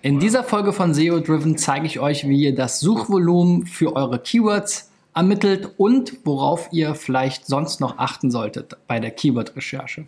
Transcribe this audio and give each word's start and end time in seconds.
In 0.00 0.20
dieser 0.20 0.44
Folge 0.44 0.72
von 0.72 0.94
SEO 0.94 1.18
Driven 1.18 1.58
zeige 1.58 1.84
ich 1.84 1.98
euch, 1.98 2.28
wie 2.28 2.44
ihr 2.44 2.54
das 2.54 2.78
Suchvolumen 2.78 3.66
für 3.66 3.96
eure 3.96 4.20
Keywords 4.20 4.92
ermittelt 5.12 5.72
und 5.76 6.24
worauf 6.24 6.68
ihr 6.70 6.94
vielleicht 6.94 7.46
sonst 7.46 7.80
noch 7.80 7.98
achten 7.98 8.30
solltet 8.30 8.76
bei 8.86 9.00
der 9.00 9.10
Keyword-Recherche. 9.10 10.04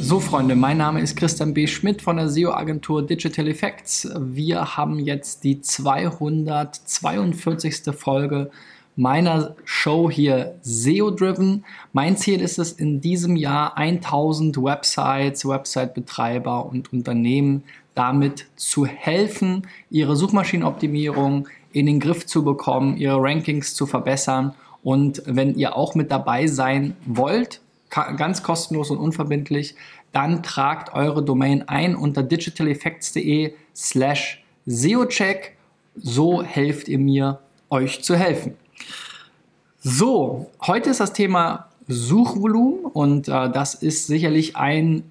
So, 0.00 0.18
Freunde, 0.18 0.56
mein 0.56 0.78
Name 0.78 1.00
ist 1.00 1.16
Christian 1.16 1.54
B. 1.54 1.68
Schmidt 1.68 2.02
von 2.02 2.16
der 2.16 2.28
SEO-Agentur 2.28 3.06
Digital 3.06 3.46
Effects. 3.46 4.08
Wir 4.18 4.76
haben 4.76 4.98
jetzt 4.98 5.44
die 5.44 5.60
242. 5.60 7.94
Folge 7.96 8.50
meiner 8.98 9.54
Show 9.64 10.10
hier 10.10 10.56
SEO 10.62 11.12
Driven. 11.12 11.64
Mein 11.92 12.16
Ziel 12.16 12.42
ist 12.42 12.58
es, 12.58 12.72
in 12.72 13.00
diesem 13.00 13.36
Jahr 13.36 13.78
1000 13.78 14.56
Websites, 14.56 15.46
Website-Betreiber 15.46 16.66
und 16.66 16.92
Unternehmen 16.92 17.62
damit 17.94 18.46
zu 18.56 18.86
helfen, 18.86 19.68
ihre 19.88 20.16
Suchmaschinenoptimierung 20.16 21.46
in 21.72 21.86
den 21.86 22.00
Griff 22.00 22.26
zu 22.26 22.42
bekommen, 22.42 22.96
ihre 22.96 23.22
Rankings 23.22 23.74
zu 23.76 23.86
verbessern. 23.86 24.54
Und 24.82 25.22
wenn 25.26 25.54
ihr 25.54 25.76
auch 25.76 25.94
mit 25.94 26.10
dabei 26.10 26.48
sein 26.48 26.96
wollt, 27.06 27.60
ganz 27.90 28.42
kostenlos 28.42 28.90
und 28.90 28.98
unverbindlich, 28.98 29.76
dann 30.10 30.42
tragt 30.42 30.92
eure 30.92 31.24
Domain 31.24 31.68
ein 31.68 31.94
unter 31.94 32.24
digitaleffects.de 32.24 33.54
slash 33.76 34.42
SEOcheck. 34.66 35.56
So 35.94 36.42
helft 36.42 36.88
ihr 36.88 36.98
mir, 36.98 37.38
euch 37.70 38.02
zu 38.02 38.16
helfen. 38.16 38.54
So, 39.80 40.50
heute 40.60 40.90
ist 40.90 41.00
das 41.00 41.12
Thema 41.12 41.68
Suchvolumen 41.86 42.84
und 42.84 43.28
äh, 43.28 43.50
das 43.50 43.74
ist 43.74 44.06
sicherlich 44.06 44.56
ein 44.56 45.10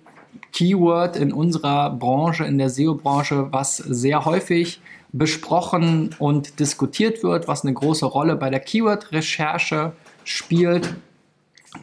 Keyword 0.51 1.17
in 1.17 1.31
unserer 1.31 1.91
Branche, 1.91 2.43
in 2.45 2.57
der 2.57 2.69
SEO-Branche, 2.69 3.47
was 3.51 3.77
sehr 3.77 4.25
häufig 4.25 4.81
besprochen 5.11 6.15
und 6.19 6.59
diskutiert 6.59 7.23
wird, 7.23 7.47
was 7.47 7.63
eine 7.63 7.73
große 7.73 8.05
Rolle 8.05 8.35
bei 8.35 8.49
der 8.49 8.59
Keyword-Recherche 8.59 9.93
spielt. 10.23 10.95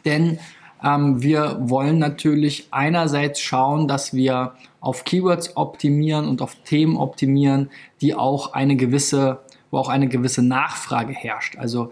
Denn 0.05 0.39
ähm, 0.83 1.21
wir 1.21 1.57
wollen 1.59 1.99
natürlich 1.99 2.67
einerseits 2.71 3.39
schauen, 3.39 3.87
dass 3.87 4.13
wir 4.13 4.53
auf 4.79 5.03
Keywords 5.03 5.57
optimieren 5.57 6.27
und 6.27 6.41
auf 6.41 6.55
Themen 6.63 6.97
optimieren, 6.97 7.69
die 8.01 8.13
auch 8.13 8.53
eine 8.53 8.75
gewisse, 8.75 9.39
wo 9.75 9.79
auch 9.79 9.89
eine 9.89 10.07
gewisse 10.07 10.41
Nachfrage 10.41 11.11
herrscht. 11.11 11.57
Also 11.57 11.91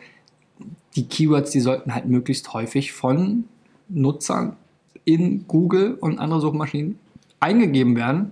die 0.95 1.05
Keywords, 1.05 1.51
die 1.51 1.59
sollten 1.59 1.93
halt 1.93 2.05
möglichst 2.05 2.53
häufig 2.53 2.93
von 2.93 3.43
Nutzern 3.89 4.55
in 5.03 5.49
Google 5.49 5.95
und 5.95 6.17
andere 6.17 6.39
Suchmaschinen 6.39 6.97
eingegeben 7.41 7.97
werden. 7.97 8.31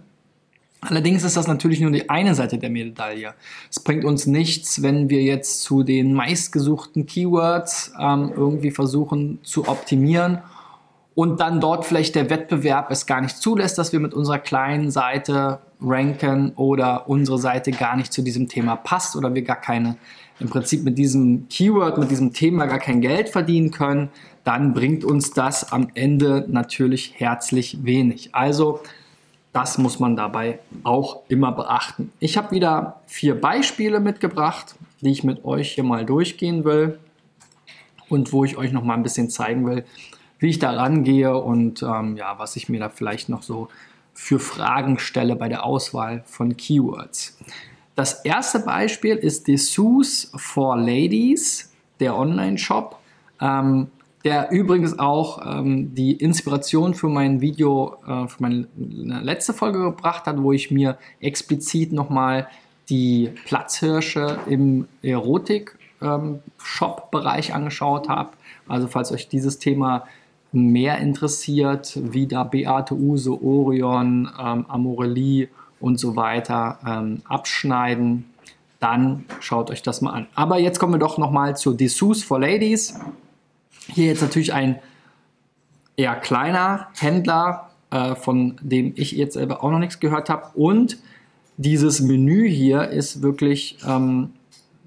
Allerdings 0.80 1.26
ist 1.26 1.36
das 1.36 1.48
natürlich 1.48 1.82
nur 1.82 1.92
die 1.92 2.10
eine 2.10 2.34
Seite 2.34 2.60
der 2.60 2.70
Medaille. 2.70 3.34
Es 3.70 3.82
bringt 3.82 4.06
uns 4.06 4.26
nichts, 4.26 4.84
wenn 4.84 5.10
wir 5.10 5.22
jetzt 5.22 5.64
zu 5.64 5.84
den 5.84 6.14
meistgesuchten 6.14 7.06
Keywords 7.06 7.92
ähm, 8.00 8.32
irgendwie 8.34 8.72
versuchen 8.72 9.40
zu 9.44 9.68
optimieren 9.68 10.40
und 11.16 11.40
dann 11.40 11.60
dort 11.60 11.86
vielleicht 11.86 12.16
der 12.16 12.30
Wettbewerb 12.30 12.90
es 12.90 13.06
gar 13.06 13.22
nicht 13.22 13.38
zulässt, 13.38 13.78
dass 13.78 13.92
wir 13.92 14.00
mit 14.00 14.14
unserer 14.14 14.40
kleinen 14.40 14.92
Seite 14.92 15.60
ranken 15.82 16.54
oder 16.56 17.10
unsere 17.10 17.38
Seite 17.38 17.72
gar 17.72 17.96
nicht 17.96 18.14
zu 18.14 18.22
diesem 18.22 18.48
Thema 18.48 18.76
passt 18.76 19.16
oder 19.16 19.34
wir 19.34 19.42
gar 19.42 19.60
keine, 19.60 19.98
im 20.40 20.50
Prinzip 20.50 20.84
mit 20.84 20.98
diesem 20.98 21.48
Keyword, 21.50 21.98
mit 21.98 22.12
diesem 22.12 22.34
Thema 22.34 22.66
gar 22.66 22.80
kein 22.80 23.02
Geld 23.02 23.30
verdienen 23.30 23.72
können, 23.72 24.10
dann 24.44 24.74
bringt 24.74 25.04
uns 25.04 25.32
das 25.32 25.72
am 25.72 25.90
Ende 25.94 26.46
natürlich 26.48 27.14
herzlich 27.18 27.84
wenig. 27.84 28.34
Also 28.34 28.82
das 29.54 29.78
muss 29.78 30.00
man 30.00 30.16
dabei 30.16 30.60
auch 30.84 31.22
immer 31.28 31.52
beachten. 31.52 32.12
Ich 32.20 32.38
habe 32.38 32.52
wieder 32.52 33.02
vier 33.06 33.40
Beispiele 33.40 34.00
mitgebracht, 34.00 34.76
die 35.02 35.12
ich 35.12 35.24
mit 35.24 35.44
euch 35.44 35.74
hier 35.74 35.84
mal 35.84 36.06
durchgehen 36.06 36.64
will 36.64 37.00
und 38.08 38.32
wo 38.32 38.46
ich 38.46 38.58
euch 38.58 38.72
noch 38.72 38.84
mal 38.84 38.94
ein 38.94 39.04
bisschen 39.04 39.30
zeigen 39.30 39.66
will, 39.66 39.84
wie 40.42 40.50
ich 40.50 40.60
da 40.60 40.72
rangehe 40.72 41.38
und 41.38 41.82
ähm, 41.84 42.18
ja, 42.18 42.38
was 42.38 42.58
ich 42.58 42.68
mir 42.68 42.82
da 42.82 42.90
vielleicht 42.90 43.30
noch 43.30 43.44
so 43.44 43.70
für 44.14 44.40
Fragen 44.40 45.00
stelle 45.00 45.38
bei 45.38 45.48
der 45.48 45.64
Auswahl 45.64 46.24
von 46.26 46.58
Keywords. 46.58 47.38
Das 47.96 48.26
erste 48.26 48.60
Beispiel 48.60 49.16
ist 49.16 49.48
Dessous 49.48 50.34
for 50.36 50.76
Ladies, 50.76 51.72
der 52.00 52.18
Online-Shop, 52.18 52.98
ähm, 53.40 53.92
der 54.24 54.50
übrigens 54.52 54.98
auch 54.98 55.46
ähm, 55.46 55.94
die 55.94 56.14
Inspiration 56.14 56.96
für 56.96 57.10
mein 57.10 57.42
Video, 57.42 57.98
äh, 58.08 58.28
für 58.28 58.42
meine 58.42 58.68
letzte 58.76 59.54
Folge 59.54 59.78
gebracht 59.80 60.26
hat, 60.26 60.42
wo 60.42 60.52
ich 60.52 60.72
mir 60.72 60.98
explizit 61.20 61.94
nochmal 61.94 62.48
die 62.90 63.30
Platzhirsche 63.46 64.40
im 64.48 64.88
Erotik-Shop-Bereich 65.04 67.50
ähm, 67.50 67.56
angeschaut 67.56 68.10
habe. 68.10 68.32
Also 68.68 68.88
falls 68.88 69.12
euch 69.12 69.28
dieses 69.28 69.60
Thema 69.60 70.08
mehr 70.52 70.98
interessiert, 70.98 71.98
wie 72.02 72.28
da 72.28 72.44
Beate 72.44 72.94
Use, 72.94 73.32
Orion, 73.32 74.30
ähm, 74.40 74.66
Amorelie 74.68 75.48
und 75.80 76.00
so 76.00 76.16
weiter 76.16 76.80
ähm, 76.86 77.22
abschneiden, 77.26 78.26
dann 78.80 79.26
schaut 79.40 79.70
euch 79.70 79.82
das 79.82 80.02
mal 80.02 80.12
an. 80.12 80.28
Aber 80.36 80.60
jetzt 80.60 80.80
kommen 80.80 80.94
wir 80.94 81.00
doch 81.00 81.18
nochmal 81.18 81.56
zu 81.56 81.74
Dessous 81.74 82.24
for 82.24 82.40
Ladies. 82.40 83.00
Hier 83.88 84.08
jetzt 84.08 84.22
natürlich 84.22 84.54
ein 84.54 84.80
eher 85.96 86.16
kleiner 86.16 86.88
Händler, 87.00 87.70
äh, 87.92 88.16
von 88.16 88.58
dem 88.62 88.94
ich 88.96 89.12
jetzt 89.12 89.34
selber 89.34 89.64
auch 89.64 89.72
noch 89.72 89.80
nichts 89.80 90.00
gehört 90.00 90.30
habe. 90.30 90.48
Und 90.56 90.98
dieses 91.58 92.02
Menü 92.02 92.50
hier 92.50 92.90
ist 92.90 93.22
wirklich 93.22 93.78
ähm, 93.88 94.32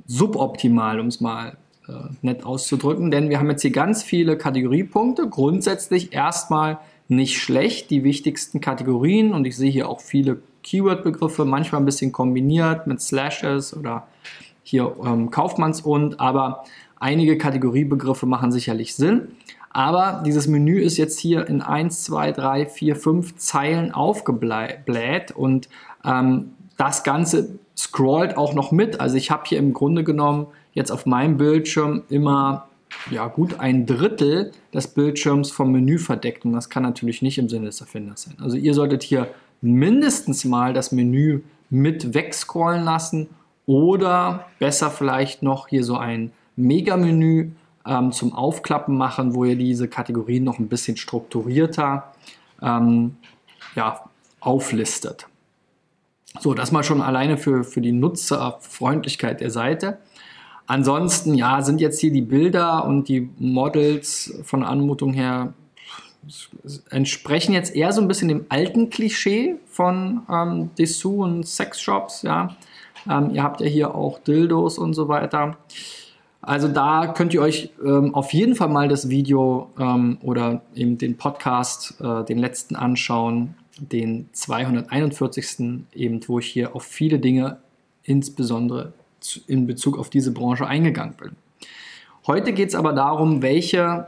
suboptimal, 0.07 1.01
um 1.01 1.07
es 1.07 1.21
mal 1.21 1.57
äh, 1.89 1.93
nett 2.23 2.45
auszudrücken, 2.45 3.11
denn 3.11 3.29
wir 3.29 3.39
haben 3.39 3.51
jetzt 3.51 3.63
hier 3.63 3.73
ganz 3.73 4.03
viele 4.03 4.39
Kategoriepunkte. 4.39 5.29
Grundsätzlich 5.29 6.13
erstmal 6.13 6.79
nicht 7.09 7.39
schlecht, 7.39 7.91
die 7.91 8.05
wichtigsten 8.05 8.61
Kategorien 8.61 9.35
und 9.35 9.47
ich 9.47 9.57
sehe 9.57 9.71
hier 9.71 9.89
auch 9.89 10.01
viele 10.01 10.39
Keyword-Begriffe, 10.63 11.45
manchmal 11.45 11.83
ein 11.83 11.85
bisschen 11.85 12.13
kombiniert 12.13 12.87
mit 12.87 13.01
Slashes 13.01 13.77
oder 13.77 14.07
hier 14.63 14.97
ähm, 15.05 15.31
Kaufmanns 15.31 15.83
und, 15.83 16.21
aber 16.21 16.65
einige 16.99 17.37
Kategoriebegriffe 17.37 18.25
machen 18.25 18.51
sicherlich 18.51 18.95
Sinn. 18.95 19.29
Aber 19.71 20.23
dieses 20.25 20.47
Menü 20.47 20.81
ist 20.81 20.97
jetzt 20.97 21.19
hier 21.19 21.47
in 21.49 21.61
1, 21.61 22.05
2, 22.05 22.33
3, 22.33 22.67
4, 22.67 22.97
5 22.97 23.37
Zeilen 23.37 23.93
aufgebläht 23.93 25.33
und 25.33 25.69
ähm, 26.05 26.53
das 26.77 27.03
Ganze 27.05 27.59
scrollt 27.77 28.37
auch 28.37 28.55
noch 28.55 28.73
mit. 28.73 29.01
Also 29.01 29.17
ich 29.17 29.31
habe 29.31 29.43
hier 29.47 29.59
im 29.59 29.75
Grunde 29.75 30.05
genommen 30.05 30.47
jetzt 30.75 30.91
auf 30.91 31.07
meinem 31.07 31.37
Bildschirm 31.39 32.03
immer 32.09 32.69
ja, 33.11 33.27
gut 33.27 33.59
ein 33.61 33.87
Drittel 33.87 34.53
des 34.73 34.89
Bildschirms 34.89 35.51
vom 35.51 35.73
Menü 35.73 35.99
verdeckt 35.99 36.45
und 36.45 36.53
das 36.53 36.69
kann 36.69 36.83
natürlich 36.83 37.23
nicht 37.23 37.39
im 37.39 37.49
Sinne 37.49 37.67
des 37.67 37.81
Erfinders 37.81 38.23
sein. 38.23 38.37
Also 38.41 38.57
ihr 38.57 38.75
solltet 38.75 39.03
hier 39.03 39.29
mindestens 39.61 40.45
mal 40.45 40.73
das 40.73 40.93
Menü 40.93 41.41
mit 41.71 42.15
wegscrollen 42.15 42.85
lassen 42.85 43.29
oder 43.67 44.47
besser 44.59 44.91
vielleicht 44.91 45.43
noch 45.43 45.69
hier 45.69 45.85
so 45.85 45.97
ein 45.97 46.33
Mega-Menü 46.57 47.51
ähm, 47.87 48.13
zum 48.13 48.33
Aufklappen 48.33 48.97
machen, 48.97 49.35
wo 49.35 49.45
ihr 49.45 49.57
diese 49.57 49.89
Kategorien 49.89 50.45
noch 50.45 50.59
ein 50.59 50.69
bisschen 50.69 50.97
strukturierter 50.97 52.13
ähm, 52.63 53.17
ja, 53.75 54.05
auflistet. 54.41 55.27
So, 56.41 56.53
das 56.55 56.73
mal 56.73 56.83
schon 56.83 57.01
alleine 57.01 57.37
für, 57.37 57.65
für 57.65 57.81
die 57.81 57.93
Nutzerfreundlichkeit 57.93 59.41
der 59.41 59.51
Seite. 59.51 59.99
Ansonsten, 60.67 61.35
ja, 61.35 61.61
sind 61.63 61.81
jetzt 61.81 62.01
hier 62.01 62.11
die 62.11 62.23
Bilder 62.23 62.85
und 62.87 63.09
die 63.09 63.29
Models 63.39 64.35
von 64.45 64.63
Anmutung 64.63 65.13
her 65.13 65.53
entsprechen 66.91 67.53
jetzt 67.53 67.75
eher 67.75 67.93
so 67.93 68.01
ein 68.01 68.09
bisschen 68.09 68.29
dem 68.29 68.47
alten 68.49 68.89
Klischee 68.89 69.57
von 69.67 70.23
ähm, 70.31 70.71
Dessous 70.79 71.25
und 71.25 71.47
Sexshops, 71.47 72.23
ja. 72.23 72.57
Ähm, 73.09 73.31
ihr 73.35 73.43
habt 73.43 73.61
ja 73.61 73.67
hier 73.67 73.95
auch 73.95 74.19
Dildos 74.21 74.79
und 74.79 74.95
so 74.95 75.09
weiter. 75.09 75.59
Also 76.41 76.69
da 76.69 77.07
könnt 77.09 77.33
ihr 77.35 77.41
euch 77.41 77.71
ähm, 77.85 78.15
auf 78.15 78.33
jeden 78.33 78.55
Fall 78.55 78.69
mal 78.69 78.89
das 78.89 79.09
Video 79.09 79.71
ähm, 79.79 80.19
oder 80.23 80.63
eben 80.75 80.99
den 80.99 81.17
Podcast, 81.17 82.01
äh, 82.01 82.25
den 82.25 82.39
letzten 82.39 82.77
anschauen, 82.77 83.55
den 83.79 84.29
241. 84.33 85.87
eben, 85.95 86.21
wo 86.27 86.39
ich 86.39 86.47
hier 86.47 86.77
auf 86.77 86.85
viele 86.85 87.19
Dinge 87.19 87.59
insbesondere 88.03 88.93
in 89.47 89.67
Bezug 89.67 89.99
auf 89.99 90.11
diese 90.11 90.33
Branche 90.33 90.67
eingegangen 90.67 91.15
bin. 91.15 91.33
Heute 92.27 92.53
geht 92.53 92.71
es 92.71 92.75
aber 92.75 92.93
darum, 92.93 93.43
welche 93.43 94.07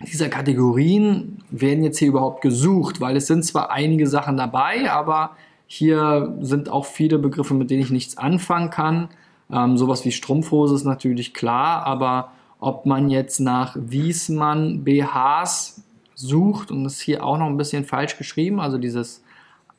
dieser 0.00 0.28
Kategorien 0.28 1.42
werden 1.50 1.82
jetzt 1.82 1.98
hier 1.98 2.08
überhaupt 2.08 2.42
gesucht, 2.42 3.00
weil 3.00 3.16
es 3.16 3.26
sind 3.26 3.44
zwar 3.44 3.70
einige 3.70 4.06
Sachen 4.06 4.36
dabei, 4.36 4.90
aber 4.90 5.30
hier 5.66 6.36
sind 6.40 6.68
auch 6.68 6.84
viele 6.84 7.18
Begriffe, 7.18 7.54
mit 7.54 7.70
denen 7.70 7.82
ich 7.82 7.90
nichts 7.90 8.16
anfangen 8.16 8.70
kann. 8.70 9.08
Ähm, 9.50 9.76
sowas 9.76 10.04
wie 10.04 10.12
Strumpfhose 10.12 10.74
ist 10.74 10.84
natürlich 10.84 11.34
klar, 11.34 11.84
aber 11.86 12.32
ob 12.60 12.86
man 12.86 13.10
jetzt 13.10 13.40
nach 13.40 13.76
Wiesmann 13.78 14.84
BHs 14.84 15.82
sucht 16.14 16.70
und 16.70 16.84
das 16.84 16.94
ist 16.94 17.00
hier 17.00 17.24
auch 17.24 17.38
noch 17.38 17.46
ein 17.46 17.56
bisschen 17.56 17.84
falsch 17.84 18.16
geschrieben, 18.16 18.60
also 18.60 18.78
dieses 18.78 19.22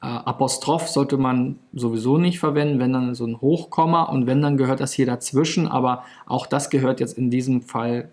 äh, 0.01 0.05
Apostroph 0.05 0.87
sollte 0.87 1.17
man 1.17 1.57
sowieso 1.73 2.17
nicht 2.17 2.39
verwenden, 2.39 2.79
wenn 2.79 2.93
dann 2.93 3.15
so 3.15 3.25
ein 3.25 3.41
Hochkomma 3.41 4.03
und 4.03 4.27
wenn 4.27 4.41
dann 4.41 4.57
gehört 4.57 4.79
das 4.79 4.93
hier 4.93 5.05
dazwischen, 5.05 5.67
aber 5.67 6.03
auch 6.25 6.45
das 6.45 6.69
gehört 6.69 6.99
jetzt 6.99 7.17
in 7.17 7.29
diesem 7.29 7.61
Fall 7.61 8.09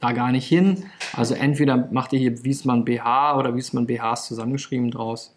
da 0.00 0.12
gar 0.12 0.32
nicht 0.32 0.46
hin. 0.46 0.84
Also 1.14 1.34
entweder 1.34 1.88
macht 1.90 2.12
ihr 2.12 2.18
hier 2.18 2.44
Wiesmann 2.44 2.84
BH 2.84 3.36
oder 3.38 3.54
Wiesmann 3.54 3.86
BHs 3.86 4.26
zusammengeschrieben 4.26 4.90
draus. 4.90 5.34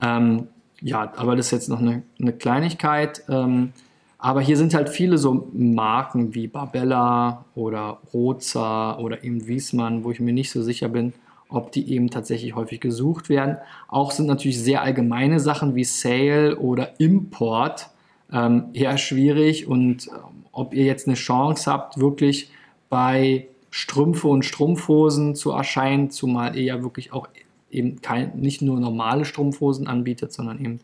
Ähm, 0.00 0.48
ja, 0.80 1.12
aber 1.16 1.36
das 1.36 1.46
ist 1.46 1.52
jetzt 1.52 1.68
noch 1.68 1.80
eine, 1.80 2.02
eine 2.18 2.32
Kleinigkeit. 2.32 3.22
Ähm, 3.28 3.72
aber 4.18 4.40
hier 4.40 4.56
sind 4.56 4.74
halt 4.74 4.90
viele 4.90 5.18
so 5.18 5.48
Marken 5.52 6.34
wie 6.34 6.46
Barbella 6.46 7.44
oder 7.54 8.00
Roza 8.12 8.98
oder 8.98 9.24
eben 9.24 9.46
Wiesmann, 9.46 10.04
wo 10.04 10.10
ich 10.10 10.20
mir 10.20 10.32
nicht 10.32 10.50
so 10.50 10.62
sicher 10.62 10.88
bin, 10.88 11.14
ob 11.50 11.72
die 11.72 11.92
eben 11.92 12.10
tatsächlich 12.10 12.54
häufig 12.54 12.80
gesucht 12.80 13.28
werden. 13.28 13.56
Auch 13.88 14.12
sind 14.12 14.26
natürlich 14.26 14.60
sehr 14.62 14.82
allgemeine 14.82 15.40
Sachen 15.40 15.74
wie 15.74 15.84
Sale 15.84 16.58
oder 16.58 16.98
Import 16.98 17.90
ähm, 18.32 18.68
eher 18.72 18.96
schwierig 18.98 19.66
und 19.66 20.06
äh, 20.06 20.10
ob 20.52 20.74
ihr 20.74 20.84
jetzt 20.84 21.06
eine 21.06 21.16
Chance 21.16 21.70
habt, 21.70 21.98
wirklich 21.98 22.50
bei 22.88 23.48
Strümpfe 23.70 24.28
und 24.28 24.44
Strumpfhosen 24.44 25.34
zu 25.34 25.52
erscheinen, 25.52 26.10
zumal 26.10 26.56
ihr 26.56 26.62
ja 26.64 26.82
wirklich 26.82 27.12
auch 27.12 27.28
eben 27.70 28.00
kein, 28.00 28.36
nicht 28.36 28.62
nur 28.62 28.80
normale 28.80 29.24
Strumpfhosen 29.24 29.86
anbietet, 29.86 30.32
sondern 30.32 30.58
eben 30.58 30.80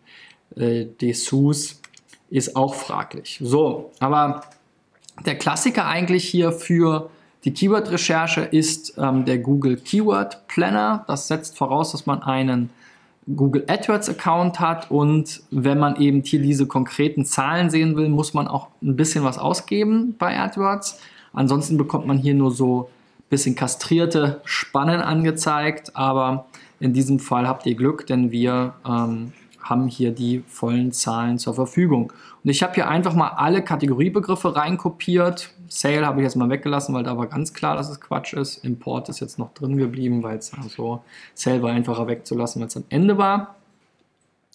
äh, 0.57 0.87
Dessous, 1.01 1.81
ist 2.31 2.57
auch 2.57 2.75
fraglich. 2.75 3.39
So, 3.43 3.93
aber 3.99 4.43
der 5.25 5.37
Klassiker 5.37 5.87
eigentlich 5.87 6.25
hier 6.29 6.53
für 6.53 7.11
die 7.44 7.53
Keyword-Recherche 7.53 8.41
ist 8.41 8.94
ähm, 8.99 9.25
der 9.25 9.38
Google 9.38 9.77
Keyword 9.77 10.49
Planner. 10.49 11.05
Das 11.06 11.29
setzt 11.29 11.56
voraus, 11.56 11.93
dass 11.93 12.06
man 12.06 12.23
einen 12.23 12.71
Google 13.35 13.65
AdWords 13.67 14.09
Account 14.09 14.61
hat 14.61 14.91
und 14.91 15.43
wenn 15.50 15.79
man 15.79 15.97
eben 15.97 16.23
hier 16.23 16.41
diese 16.41 16.67
konkreten 16.67 17.25
Zahlen 17.25 17.71
sehen 17.71 17.97
will, 17.97 18.09
muss 18.09 18.35
man 18.35 18.47
auch 18.47 18.69
ein 18.83 18.94
bisschen 18.94 19.25
was 19.25 19.37
ausgeben 19.37 20.15
bei 20.17 20.38
AdWords. 20.38 21.00
Ansonsten 21.33 21.77
bekommt 21.77 22.06
man 22.06 22.19
hier 22.19 22.35
nur 22.35 22.53
so 22.53 22.88
ein 23.19 23.25
bisschen 23.31 23.56
kastrierte 23.56 24.41
Spannen 24.44 25.00
angezeigt, 25.00 25.97
aber 25.97 26.47
in 26.79 26.93
diesem 26.93 27.19
Fall 27.19 27.49
habt 27.49 27.67
ihr 27.67 27.75
Glück, 27.75 28.06
denn 28.06 28.31
wir 28.31 28.75
ähm, 28.87 29.32
haben 29.69 29.89
hier 29.89 30.13
die 30.13 30.43
vollen 30.47 30.93
Zahlen 30.93 31.39
zur 31.39 31.55
Verfügung. 31.55 32.13
Und 32.45 32.51
ich 32.51 32.63
habe 32.63 32.75
hier 32.75 32.89
einfach 32.89 33.15
mal 33.15 33.29
alle 33.29 33.63
Kategoriebegriffe 33.63 34.55
reinkopiert. 34.55 35.51
Sale 35.69 36.07
habe 36.07 36.21
ich 36.21 36.25
jetzt 36.25 36.37
mal 36.37 36.49
weggelassen, 36.49 36.95
weil 36.95 37.03
da 37.03 37.17
war 37.19 37.27
ganz 37.27 37.53
klar, 37.53 37.77
dass 37.77 37.89
es 37.89 38.01
Quatsch 38.01 38.35
ist. 38.35 38.65
Import 38.65 39.09
ist 39.09 39.21
jetzt 39.21 39.39
noch 39.39 39.53
drin 39.55 39.77
geblieben, 39.77 40.23
weil 40.23 40.39
es 40.39 40.53
also 40.55 41.03
Sale 41.35 41.63
war 41.63 41.73
einfacher 41.73 42.07
wegzulassen, 42.07 42.61
weil 42.61 42.69
es 42.69 42.77
am 42.77 42.85
Ende 42.89 43.19
war. 43.19 43.57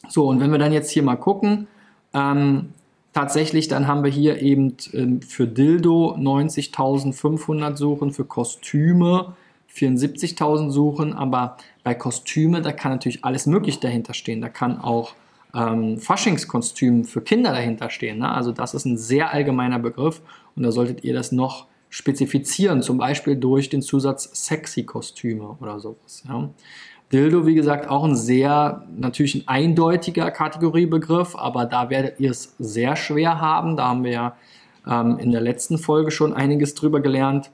So, 0.08 0.28
und 0.28 0.40
wenn 0.40 0.52
wir 0.52 0.58
dann 0.58 0.74
jetzt 0.74 0.92
hier 0.92 1.04
mal 1.04 1.16
gucken, 1.16 1.68
ähm, 2.14 2.70
tatsächlich, 3.14 3.68
dann 3.68 3.88
haben 3.88 4.04
wir 4.04 4.12
hier 4.12 4.42
eben 4.42 4.76
ähm, 4.94 5.22
für 5.22 5.48
Dildo 5.48 6.16
90.500 6.16 7.76
Suchen, 7.78 8.12
für 8.12 8.26
Kostüme 8.26 9.36
74.000 9.74 10.72
Suchen, 10.72 11.14
aber 11.14 11.58
bei 11.84 11.94
Kostüme, 11.94 12.62
da 12.62 12.72
kann 12.72 12.92
natürlich 12.92 13.26
alles 13.26 13.46
Mögliche 13.46 13.80
dahinter 13.80 14.14
stehen. 14.14 14.42
Da 14.42 14.50
kann 14.50 14.80
auch 14.80 15.14
ähm, 15.54 15.98
Faschingskostüm 15.98 17.06
für 17.06 17.22
Kinder 17.22 17.52
dahinter 17.52 17.90
stehen. 17.90 18.20
Ne? 18.20 18.32
Also 18.32 18.52
das 18.52 18.74
ist 18.74 18.86
ein 18.86 18.98
sehr 18.98 19.32
allgemeiner 19.32 19.80
Begriff 19.80 20.22
und 20.56 20.64
da 20.64 20.72
solltet 20.72 21.04
ihr 21.04 21.14
das 21.14 21.32
noch 21.32 21.68
spezifizieren, 21.90 22.82
zum 22.82 22.98
Beispiel 22.98 23.36
durch 23.36 23.70
den 23.70 23.82
Zusatz 23.82 24.30
sexy 24.46 24.84
Kostüme 24.84 25.58
oder 25.60 25.80
sowas. 25.80 26.24
Ja? 26.28 26.50
Dildo, 27.12 27.46
wie 27.46 27.56
gesagt, 27.56 27.90
auch 27.90 28.06
ein 28.06 28.16
sehr, 28.16 28.88
natürlich 28.96 29.36
ein 29.36 29.48
eindeutiger 29.48 30.32
Kategoriebegriff, 30.32 31.36
aber 31.36 31.66
da 31.66 31.90
werdet 31.90 32.22
ihr 32.22 32.32
es 32.32 32.56
sehr 32.58 32.96
schwer 32.96 33.42
haben. 33.42 33.76
Da 33.76 33.90
haben 33.90 34.06
wir 34.06 34.12
ja 34.12 34.38
ähm, 34.88 35.20
in 35.20 35.32
der 35.32 35.42
letzten 35.42 35.78
Folge 35.78 36.12
schon 36.12 36.34
einiges 36.34 36.74
drüber 36.74 37.02
gelernt. 37.02 37.52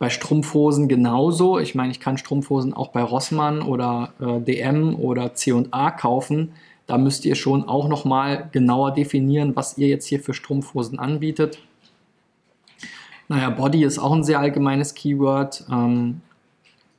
Bei 0.00 0.08
Strumpfhosen 0.08 0.88
genauso. 0.88 1.58
Ich 1.58 1.74
meine, 1.74 1.92
ich 1.92 2.00
kann 2.00 2.16
Strumpfhosen 2.16 2.72
auch 2.72 2.88
bei 2.88 3.02
Rossmann 3.02 3.60
oder 3.60 4.14
äh, 4.18 4.40
DM 4.40 4.96
oder 4.96 5.34
C&A 5.34 5.90
kaufen. 5.90 6.52
Da 6.86 6.96
müsst 6.96 7.26
ihr 7.26 7.34
schon 7.34 7.68
auch 7.68 7.86
nochmal 7.86 8.48
genauer 8.50 8.92
definieren, 8.92 9.54
was 9.54 9.76
ihr 9.76 9.88
jetzt 9.88 10.06
hier 10.06 10.18
für 10.18 10.32
Strumpfhosen 10.32 10.98
anbietet. 10.98 11.58
Naja, 13.28 13.50
Body 13.50 13.84
ist 13.84 13.98
auch 13.98 14.12
ein 14.12 14.24
sehr 14.24 14.40
allgemeines 14.40 14.94
Keyword. 14.94 15.66
Ähm, 15.70 16.22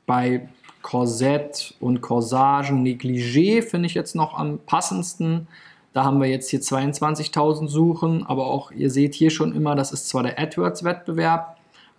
bei 0.05 0.47
Korsett 0.83 1.73
und 1.79 2.01
Corsagen, 2.01 2.83
Negligé 2.83 3.63
finde 3.63 3.87
ich 3.87 3.95
jetzt 3.95 4.15
noch 4.15 4.37
am 4.37 4.59
passendsten. 4.59 5.47
Da 5.93 6.03
haben 6.03 6.21
wir 6.21 6.29
jetzt 6.29 6.51
hier 6.51 6.61
22.000 6.61 7.67
Suchen, 7.67 8.25
aber 8.27 8.45
auch 8.45 8.71
ihr 8.71 8.91
seht 8.91 9.15
hier 9.15 9.31
schon 9.31 9.55
immer, 9.55 9.75
das 9.75 9.91
ist 9.91 10.07
zwar 10.07 10.23
der 10.23 10.39
AdWords-Wettbewerb, 10.39 11.50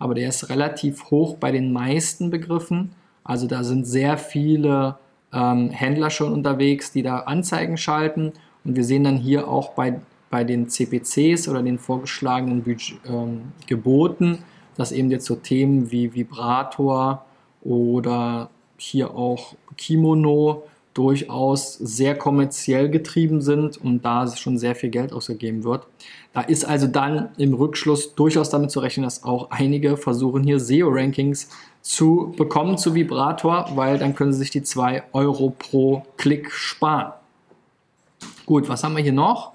aber 0.03 0.15
der 0.15 0.27
ist 0.27 0.49
relativ 0.49 1.11
hoch 1.11 1.37
bei 1.37 1.53
den 1.53 1.71
meisten 1.71 2.29
Begriffen. 2.29 2.91
Also 3.23 3.47
da 3.47 3.63
sind 3.63 3.87
sehr 3.87 4.17
viele 4.17 4.97
ähm, 5.31 5.69
Händler 5.69 6.09
schon 6.09 6.33
unterwegs, 6.33 6.91
die 6.91 7.03
da 7.03 7.19
Anzeigen 7.19 7.77
schalten. 7.77 8.33
Und 8.65 8.75
wir 8.75 8.83
sehen 8.83 9.05
dann 9.05 9.15
hier 9.15 9.47
auch 9.47 9.69
bei, 9.75 10.01
bei 10.29 10.43
den 10.43 10.67
CPCs 10.67 11.47
oder 11.47 11.63
den 11.63 11.79
vorgeschlagenen 11.79 12.63
Budget, 12.63 12.99
ähm, 13.07 13.53
Geboten, 13.65 14.39
dass 14.75 14.91
eben 14.91 15.09
jetzt 15.09 15.23
so 15.23 15.35
Themen 15.35 15.89
wie 15.89 16.13
Vibrator 16.13 17.23
oder 17.61 18.49
hier 18.75 19.15
auch 19.15 19.55
Kimono 19.77 20.63
durchaus 20.93 21.73
sehr 21.75 22.15
kommerziell 22.15 22.89
getrieben 22.89 23.41
sind 23.41 23.77
und 23.77 24.03
da 24.03 24.27
schon 24.27 24.57
sehr 24.57 24.75
viel 24.75 24.89
Geld 24.89 25.13
ausgegeben 25.13 25.63
wird. 25.63 25.87
Da 26.33 26.41
ist 26.41 26.65
also 26.65 26.87
dann 26.87 27.29
im 27.37 27.53
Rückschluss 27.53 28.15
durchaus 28.15 28.49
damit 28.49 28.71
zu 28.71 28.79
rechnen, 28.79 29.03
dass 29.03 29.23
auch 29.23 29.51
einige 29.51 29.97
versuchen 29.97 30.43
hier 30.43 30.59
SEO-Rankings 30.59 31.49
zu 31.81 32.33
bekommen 32.37 32.77
zu 32.77 32.95
Vibrator, 32.95 33.69
weil 33.75 33.97
dann 33.97 34.15
können 34.15 34.33
sie 34.33 34.39
sich 34.39 34.51
die 34.51 34.63
2 34.63 35.03
Euro 35.13 35.49
pro 35.57 36.03
Klick 36.17 36.51
sparen. 36.51 37.13
Gut, 38.45 38.69
was 38.69 38.83
haben 38.83 38.95
wir 38.95 39.03
hier 39.03 39.13
noch? 39.13 39.53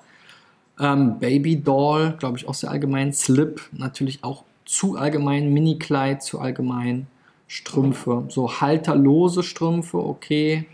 Ähm, 0.80 1.18
Baby 1.18 1.56
Doll, 1.60 2.14
glaube 2.18 2.38
ich 2.38 2.48
auch 2.48 2.54
sehr 2.54 2.70
allgemein. 2.70 3.12
Slip, 3.12 3.60
natürlich 3.72 4.24
auch 4.24 4.44
zu 4.64 4.96
allgemein. 4.96 5.52
Mini-Kleid 5.52 6.22
zu 6.22 6.40
allgemein. 6.40 7.06
Strümpfe, 7.46 8.24
so 8.28 8.60
halterlose 8.60 9.42
Strümpfe, 9.42 9.98
okay. 9.98 10.66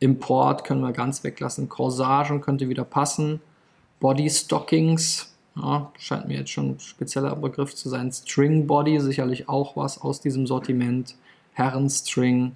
Import 0.00 0.64
können 0.64 0.80
wir 0.80 0.92
ganz 0.92 1.24
weglassen. 1.24 1.68
Corsagen 1.68 2.40
könnte 2.40 2.68
wieder 2.68 2.84
passen. 2.84 3.40
Body 4.00 4.30
Stockings, 4.30 5.34
ja, 5.56 5.90
scheint 5.98 6.28
mir 6.28 6.38
jetzt 6.38 6.50
schon 6.50 6.70
ein 6.70 6.80
spezieller 6.80 7.34
Begriff 7.34 7.74
zu 7.74 7.88
sein. 7.88 8.12
String 8.12 8.66
Body, 8.66 9.00
sicherlich 9.00 9.48
auch 9.48 9.76
was 9.76 10.00
aus 10.00 10.20
diesem 10.20 10.46
Sortiment. 10.46 11.16
Herrenstring, 11.52 12.52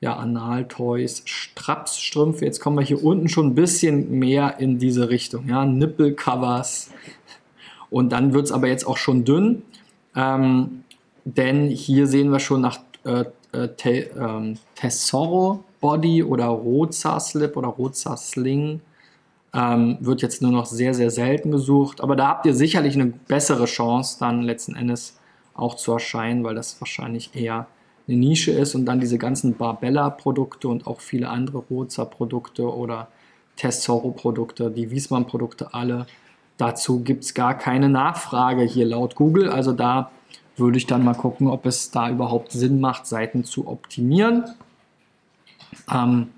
ja, 0.00 0.16
Analtoys, 0.16 1.22
Strapsstrümpfe. 1.24 2.44
Jetzt 2.44 2.60
kommen 2.60 2.76
wir 2.76 2.84
hier 2.84 3.02
unten 3.02 3.30
schon 3.30 3.48
ein 3.48 3.54
bisschen 3.54 4.18
mehr 4.18 4.58
in 4.58 4.78
diese 4.78 5.08
Richtung. 5.08 5.48
Ja, 5.48 5.64
Nippelcovers. 5.64 6.90
Und 7.88 8.10
dann 8.10 8.34
wird 8.34 8.44
es 8.44 8.52
aber 8.52 8.68
jetzt 8.68 8.86
auch 8.86 8.98
schon 8.98 9.24
dünn. 9.24 9.62
Ähm, 10.14 10.84
denn 11.24 11.68
hier 11.68 12.06
sehen 12.06 12.30
wir 12.30 12.40
schon 12.40 12.60
nach 12.60 12.80
äh, 13.04 13.24
äh, 13.52 13.68
te, 13.68 14.10
ähm, 14.18 14.58
Tesoro 14.74 15.64
Body 15.84 16.24
oder 16.24 16.46
Roza 16.46 17.20
Slip 17.20 17.58
oder 17.58 17.68
Roza 17.68 18.16
Sling. 18.16 18.80
Ähm, 19.52 19.98
wird 20.00 20.22
jetzt 20.22 20.40
nur 20.40 20.50
noch 20.50 20.64
sehr, 20.64 20.94
sehr 20.94 21.10
selten 21.10 21.50
gesucht. 21.50 22.00
Aber 22.00 22.16
da 22.16 22.28
habt 22.28 22.46
ihr 22.46 22.54
sicherlich 22.54 22.94
eine 22.94 23.12
bessere 23.28 23.66
Chance, 23.66 24.16
dann 24.18 24.40
letzten 24.40 24.76
Endes 24.76 25.18
auch 25.52 25.74
zu 25.76 25.92
erscheinen, 25.92 26.42
weil 26.42 26.54
das 26.54 26.80
wahrscheinlich 26.80 27.36
eher 27.36 27.66
eine 28.08 28.16
Nische 28.16 28.50
ist 28.50 28.74
und 28.74 28.86
dann 28.86 28.98
diese 28.98 29.18
ganzen 29.18 29.56
Barbella-Produkte 29.58 30.68
und 30.68 30.86
auch 30.86 31.00
viele 31.00 31.28
andere 31.28 31.58
Roza-Produkte 31.58 32.74
oder 32.74 33.08
Tesoro-Produkte, 33.56 34.70
die 34.70 34.90
Wiesmann-Produkte 34.90 35.74
alle. 35.74 36.06
Dazu 36.56 37.00
gibt 37.00 37.24
es 37.24 37.34
gar 37.34 37.58
keine 37.58 37.90
Nachfrage 37.90 38.62
hier 38.62 38.86
laut 38.86 39.16
Google. 39.16 39.50
Also 39.50 39.72
da 39.72 40.10
würde 40.56 40.78
ich 40.78 40.86
dann 40.86 41.04
mal 41.04 41.14
gucken, 41.14 41.46
ob 41.46 41.66
es 41.66 41.90
da 41.90 42.08
überhaupt 42.08 42.52
Sinn 42.52 42.80
macht, 42.80 43.06
Seiten 43.06 43.44
zu 43.44 43.68
optimieren. 43.68 44.44
Ähm, 45.92 46.28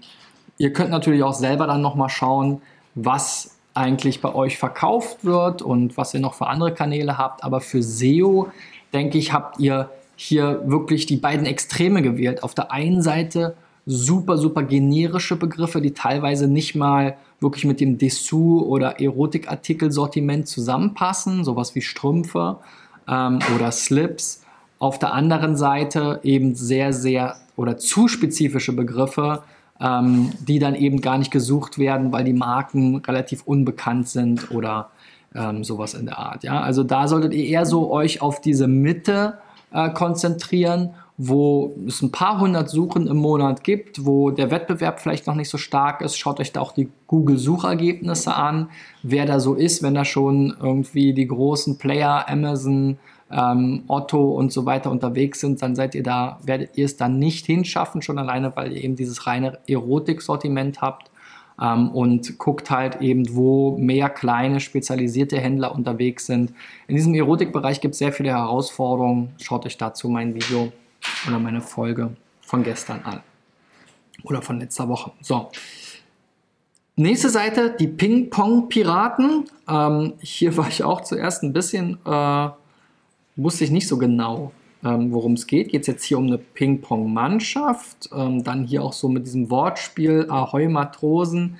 ihr 0.58 0.72
könnt 0.72 0.90
natürlich 0.90 1.22
auch 1.22 1.34
selber 1.34 1.66
dann 1.66 1.82
nochmal 1.82 2.08
schauen, 2.08 2.62
was 2.94 3.56
eigentlich 3.74 4.22
bei 4.22 4.34
euch 4.34 4.56
verkauft 4.56 5.24
wird 5.24 5.60
und 5.60 5.96
was 5.96 6.14
ihr 6.14 6.20
noch 6.20 6.34
für 6.34 6.46
andere 6.46 6.72
Kanäle 6.72 7.18
habt. 7.18 7.44
Aber 7.44 7.60
für 7.60 7.82
SEO, 7.82 8.48
denke 8.92 9.18
ich, 9.18 9.32
habt 9.32 9.60
ihr 9.60 9.90
hier 10.16 10.62
wirklich 10.64 11.04
die 11.04 11.18
beiden 11.18 11.44
Extreme 11.44 12.00
gewählt. 12.00 12.42
Auf 12.42 12.54
der 12.54 12.72
einen 12.72 13.02
Seite 13.02 13.54
super, 13.84 14.38
super 14.38 14.62
generische 14.62 15.36
Begriffe, 15.36 15.80
die 15.80 15.92
teilweise 15.92 16.48
nicht 16.48 16.74
mal 16.74 17.16
wirklich 17.38 17.64
mit 17.64 17.80
dem 17.80 17.98
Dessous- 17.98 18.64
oder 18.64 19.00
Erotikartikelsortiment 19.00 20.48
zusammenpassen, 20.48 21.44
sowas 21.44 21.74
wie 21.74 21.82
Strümpfe 21.82 22.56
ähm, 23.06 23.38
oder 23.54 23.70
Slips. 23.70 24.42
Auf 24.78 24.98
der 24.98 25.12
anderen 25.12 25.56
Seite 25.56 26.20
eben 26.22 26.54
sehr, 26.54 26.92
sehr 26.92 27.36
oder 27.56 27.78
zu 27.78 28.08
spezifische 28.08 28.74
Begriffe, 28.74 29.42
ähm, 29.80 30.30
die 30.46 30.58
dann 30.58 30.74
eben 30.74 31.00
gar 31.00 31.18
nicht 31.18 31.30
gesucht 31.30 31.78
werden, 31.78 32.12
weil 32.12 32.24
die 32.24 32.32
Marken 32.32 32.96
relativ 32.96 33.42
unbekannt 33.44 34.08
sind 34.08 34.50
oder 34.50 34.90
ähm, 35.34 35.64
sowas 35.64 35.94
in 35.94 36.06
der 36.06 36.18
Art. 36.18 36.44
Ja? 36.44 36.60
Also 36.60 36.82
da 36.82 37.08
solltet 37.08 37.32
ihr 37.32 37.44
eher 37.44 37.66
so 37.66 37.90
euch 37.90 38.20
auf 38.20 38.40
diese 38.40 38.68
Mitte 38.68 39.38
äh, 39.72 39.90
konzentrieren 39.90 40.90
wo 41.18 41.74
es 41.86 42.02
ein 42.02 42.12
paar 42.12 42.40
hundert 42.40 42.68
Suchen 42.68 43.06
im 43.06 43.16
Monat 43.16 43.64
gibt, 43.64 44.04
wo 44.04 44.30
der 44.30 44.50
Wettbewerb 44.50 45.00
vielleicht 45.00 45.26
noch 45.26 45.34
nicht 45.34 45.48
so 45.48 45.56
stark 45.56 46.02
ist. 46.02 46.18
Schaut 46.18 46.40
euch 46.40 46.52
da 46.52 46.60
auch 46.60 46.72
die 46.72 46.90
Google-Suchergebnisse 47.06 48.34
an, 48.34 48.68
wer 49.02 49.24
da 49.24 49.40
so 49.40 49.54
ist, 49.54 49.82
wenn 49.82 49.94
da 49.94 50.04
schon 50.04 50.54
irgendwie 50.60 51.14
die 51.14 51.26
großen 51.26 51.78
Player, 51.78 52.28
Amazon, 52.28 52.98
ähm, 53.30 53.82
Otto 53.88 54.32
und 54.32 54.52
so 54.52 54.66
weiter 54.66 54.90
unterwegs 54.90 55.40
sind, 55.40 55.60
dann 55.62 55.74
seid 55.74 55.94
ihr 55.94 56.02
da, 56.02 56.38
werdet 56.44 56.76
ihr 56.76 56.84
es 56.84 56.96
dann 56.96 57.18
nicht 57.18 57.46
hinschaffen, 57.46 58.02
schon 58.02 58.18
alleine, 58.18 58.54
weil 58.56 58.72
ihr 58.72 58.84
eben 58.84 58.96
dieses 58.96 59.26
reine 59.26 59.58
Erotik-Sortiment 59.66 60.80
habt. 60.80 61.10
Ähm, 61.60 61.88
und 61.88 62.38
guckt 62.38 62.70
halt 62.70 63.00
eben, 63.00 63.34
wo 63.34 63.78
mehr 63.78 64.10
kleine 64.10 64.60
spezialisierte 64.60 65.38
Händler 65.38 65.74
unterwegs 65.74 66.26
sind. 66.26 66.52
In 66.86 66.96
diesem 66.96 67.14
Erotikbereich 67.14 67.80
gibt 67.80 67.92
es 67.92 67.98
sehr 67.98 68.12
viele 68.12 68.28
Herausforderungen. 68.28 69.34
Schaut 69.40 69.64
euch 69.64 69.78
dazu 69.78 70.10
mein 70.10 70.34
Video 70.34 70.70
oder 71.26 71.38
meine 71.38 71.62
Folge 71.62 72.10
von 72.42 72.62
gestern 72.62 73.00
an. 73.04 73.22
Oder 74.22 74.42
von 74.42 74.60
letzter 74.60 74.88
Woche. 74.88 75.12
So. 75.22 75.48
Nächste 76.96 77.30
Seite, 77.30 77.74
die 77.78 77.88
Ping-Pong-Piraten. 77.88 79.44
Ähm, 79.68 80.14
hier 80.20 80.56
war 80.56 80.68
ich 80.68 80.82
auch 80.82 81.02
zuerst 81.02 81.42
ein 81.42 81.52
bisschen, 81.52 81.98
äh, 82.04 82.48
wusste 83.36 83.64
ich 83.64 83.70
nicht 83.70 83.88
so 83.88 83.98
genau, 83.98 84.52
ähm, 84.84 85.12
worum 85.12 85.34
es 85.34 85.46
geht. 85.46 85.70
Geht 85.70 85.82
es 85.82 85.86
jetzt 85.86 86.04
hier 86.04 86.18
um 86.18 86.26
eine 86.26 86.38
Ping-Pong-Mannschaft. 86.38 88.10
Ähm, 88.14 88.42
dann 88.42 88.64
hier 88.64 88.82
auch 88.82 88.92
so 88.92 89.08
mit 89.08 89.26
diesem 89.26 89.50
Wortspiel 89.50 90.26
Ahoi 90.28 90.68
Matrosen. 90.68 91.58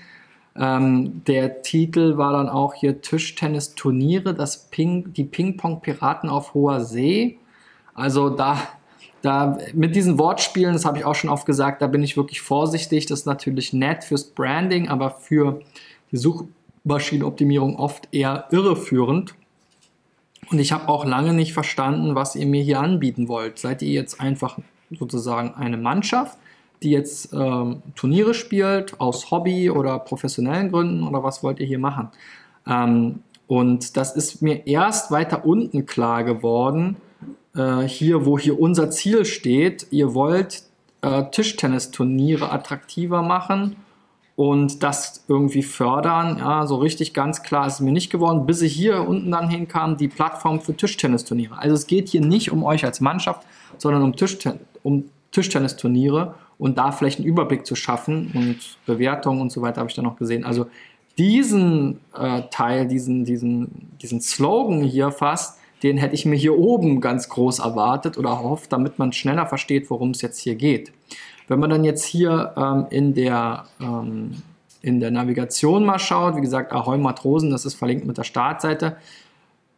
Ähm, 0.57 1.23
der 1.27 1.63
Titel 1.63 2.17
war 2.17 2.33
dann 2.33 2.49
auch 2.49 2.75
hier 2.75 3.01
Tischtennis-Turniere, 3.01 4.37
Ping, 4.71 5.13
die 5.13 5.25
Ping-Pong-Piraten 5.25 6.31
auf 6.31 6.55
hoher 6.55 6.81
See. 6.81 7.39
Also 7.95 8.31
da 8.31 8.59
da 9.27 9.59
mit 9.75 9.97
diesen 9.97 10.19
Wortspielen, 10.19 10.75
das 10.75 10.85
habe 10.85 10.99
ich 10.99 11.05
auch 11.05 11.17
schon 11.17 11.31
oft 11.31 11.47
gesagt, 11.47 11.83
da 11.83 11.89
bin 11.89 12.03
ich 12.05 12.17
wirklich 12.17 12.41
vorsichtig. 12.41 13.07
Das 13.07 13.21
ist 13.21 13.27
natürlich 13.27 13.73
nett 13.73 14.05
fürs 14.05 14.25
Branding, 14.25 14.89
aber 14.89 15.11
für 15.11 15.61
die 16.13 16.17
Suchmaschinenoptimierung 16.17 17.77
oft 17.77 18.09
eher 18.13 18.47
irreführend. 18.53 19.35
Und 20.51 20.59
ich 20.59 20.73
habe 20.73 20.89
auch 20.89 21.05
lange 21.05 21.33
nicht 21.33 21.53
verstanden, 21.53 22.15
was 22.15 22.37
ihr 22.37 22.47
mir 22.47 22.63
hier 22.63 22.81
anbieten 22.81 23.29
wollt. 23.29 23.59
Seid 23.59 23.83
ihr 23.83 23.93
jetzt 23.93 24.21
einfach 24.21 24.59
sozusagen 24.91 25.55
eine 25.55 25.77
Mannschaft, 25.77 26.39
die 26.83 26.91
jetzt 26.91 27.33
ähm, 27.33 27.83
Turniere 27.95 28.35
spielt 28.35 29.01
aus 29.01 29.31
Hobby 29.31 29.71
oder 29.71 29.99
professionellen 29.99 30.71
Gründen 30.71 31.03
oder 31.03 31.23
was 31.23 31.43
wollt 31.43 31.59
ihr 31.59 31.67
hier 31.67 31.79
machen? 31.79 32.09
Ähm, 32.67 33.21
und 33.49 33.97
das 33.97 34.15
ist 34.15 34.43
mir 34.43 34.67
erst 34.67 35.11
weiter 35.11 35.45
unten 35.45 35.87
klar 35.87 36.25
geworden, 36.25 36.97
äh, 37.57 37.83
hier, 37.83 38.27
wo 38.27 38.39
hier 38.39 38.61
unser 38.61 38.91
Ziel 38.91 39.25
steht, 39.25 39.87
ihr 39.91 40.15
wollt 40.15 40.65
äh, 41.03 41.25
Tischtennisturniere 41.31 42.51
attraktiver 42.53 43.23
machen 43.23 43.77
und 44.37 44.83
das 44.83 45.25
irgendwie 45.29 45.63
fördern. 45.63 46.39
Ja, 46.39 46.67
so 46.67 46.77
richtig 46.77 47.15
ganz 47.15 47.43
klar 47.43 47.67
ist 47.67 47.75
es 47.75 47.81
mir 47.81 47.93
nicht 47.93 48.11
geworden, 48.11 48.47
bis 48.47 48.61
ich 48.61 48.75
hier 48.75 49.09
unten 49.09 49.31
dann 49.31 49.49
hinkam, 49.49 49.97
die 49.97 50.09
Plattform 50.09 50.61
für 50.61 50.77
Tischtennisturniere. 50.77 51.59
Also 51.59 51.75
es 51.75 51.87
geht 51.87 52.09
hier 52.11 52.21
nicht 52.21 52.53
um 52.53 52.63
euch 52.63 52.85
als 52.85 53.01
Mannschaft, 53.01 53.47
sondern 53.79 54.03
um, 54.03 54.15
Tischten 54.15 54.61
um 54.83 55.05
Tischtennisturniere 55.33 56.35
und 56.59 56.79
da 56.79 56.93
vielleicht 56.93 57.19
einen 57.19 57.29
Überblick 57.29 57.67
zu 57.67 57.75
schaffen 57.75 58.31
und 58.35 58.59
Bewertungen 58.87 59.41
und 59.41 59.51
so 59.51 59.63
weiter 59.63 59.81
habe 59.81 59.91
ich 59.91 59.97
dann 59.97 60.05
noch 60.05 60.17
gesehen. 60.17 60.45
Also 60.45 60.67
diesen 61.19 62.01
äh, 62.15 62.43
Teil, 62.51 62.87
diesen, 62.87 63.25
diesen, 63.25 63.97
diesen 64.03 64.21
Slogan 64.21 64.83
hier 64.83 65.11
fast, 65.11 65.59
den 65.83 65.97
hätte 65.97 66.15
ich 66.15 66.27
mir 66.27 66.37
hier 66.37 66.59
oben 66.59 67.01
ganz 67.01 67.29
groß 67.29 67.59
erwartet 67.59 68.19
oder 68.19 68.31
erhofft, 68.31 68.73
damit 68.73 68.99
man 68.99 69.13
schneller 69.13 69.47
versteht, 69.47 69.91
worum 69.91 70.11
es 70.11 70.23
jetzt 70.23 70.39
hier 70.39 70.55
geht. 70.55 70.93
Wenn 71.49 71.61
man 71.61 71.71
dann 71.71 71.85
jetzt 71.85 72.05
hier 72.05 72.53
ähm, 72.57 72.87
in, 72.91 73.15
der, 73.15 73.67
ähm, 73.81 74.43
in 74.83 75.01
der 75.01 75.11
Navigation 75.11 75.85
mal 75.85 75.99
schaut, 75.99 76.37
wie 76.37 76.41
gesagt, 76.41 76.73
Ahoi 76.73 76.99
Matrosen, 76.99 77.51
das 77.51 77.65
ist 77.65 77.75
verlinkt 77.75 78.07
mit 78.07 78.19
der 78.19 78.25
Startseite. 78.25 78.97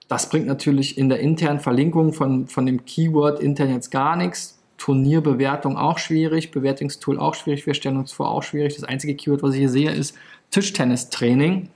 Das 0.09 0.31
bringt 0.31 0.47
natürlich 0.47 0.97
in 0.97 1.11
der 1.11 1.21
internen 1.21 1.61
Verlinkung 1.61 2.15
von, 2.15 2.47
von 2.47 2.65
dem 2.65 2.85
Keyword 2.87 3.41
intern 3.41 3.71
jetzt 3.71 3.91
gar 3.91 4.17
nichts. 4.17 4.59
Turnierbewertung 4.79 5.77
auch 5.77 5.99
schwierig, 5.99 6.51
Bewertungstool 6.53 7.19
auch 7.19 7.35
schwierig, 7.35 7.67
wir 7.67 7.75
stellen 7.75 7.97
uns 7.97 8.13
vor 8.13 8.31
auch 8.31 8.43
schwierig. 8.43 8.77
Das 8.77 8.85
einzige 8.85 9.15
Keyword, 9.15 9.43
was 9.43 9.55
ich 9.55 9.59
hier 9.59 9.69
sehe, 9.69 9.91
ist 9.91 10.15
Tischtennistraining. 10.51 11.69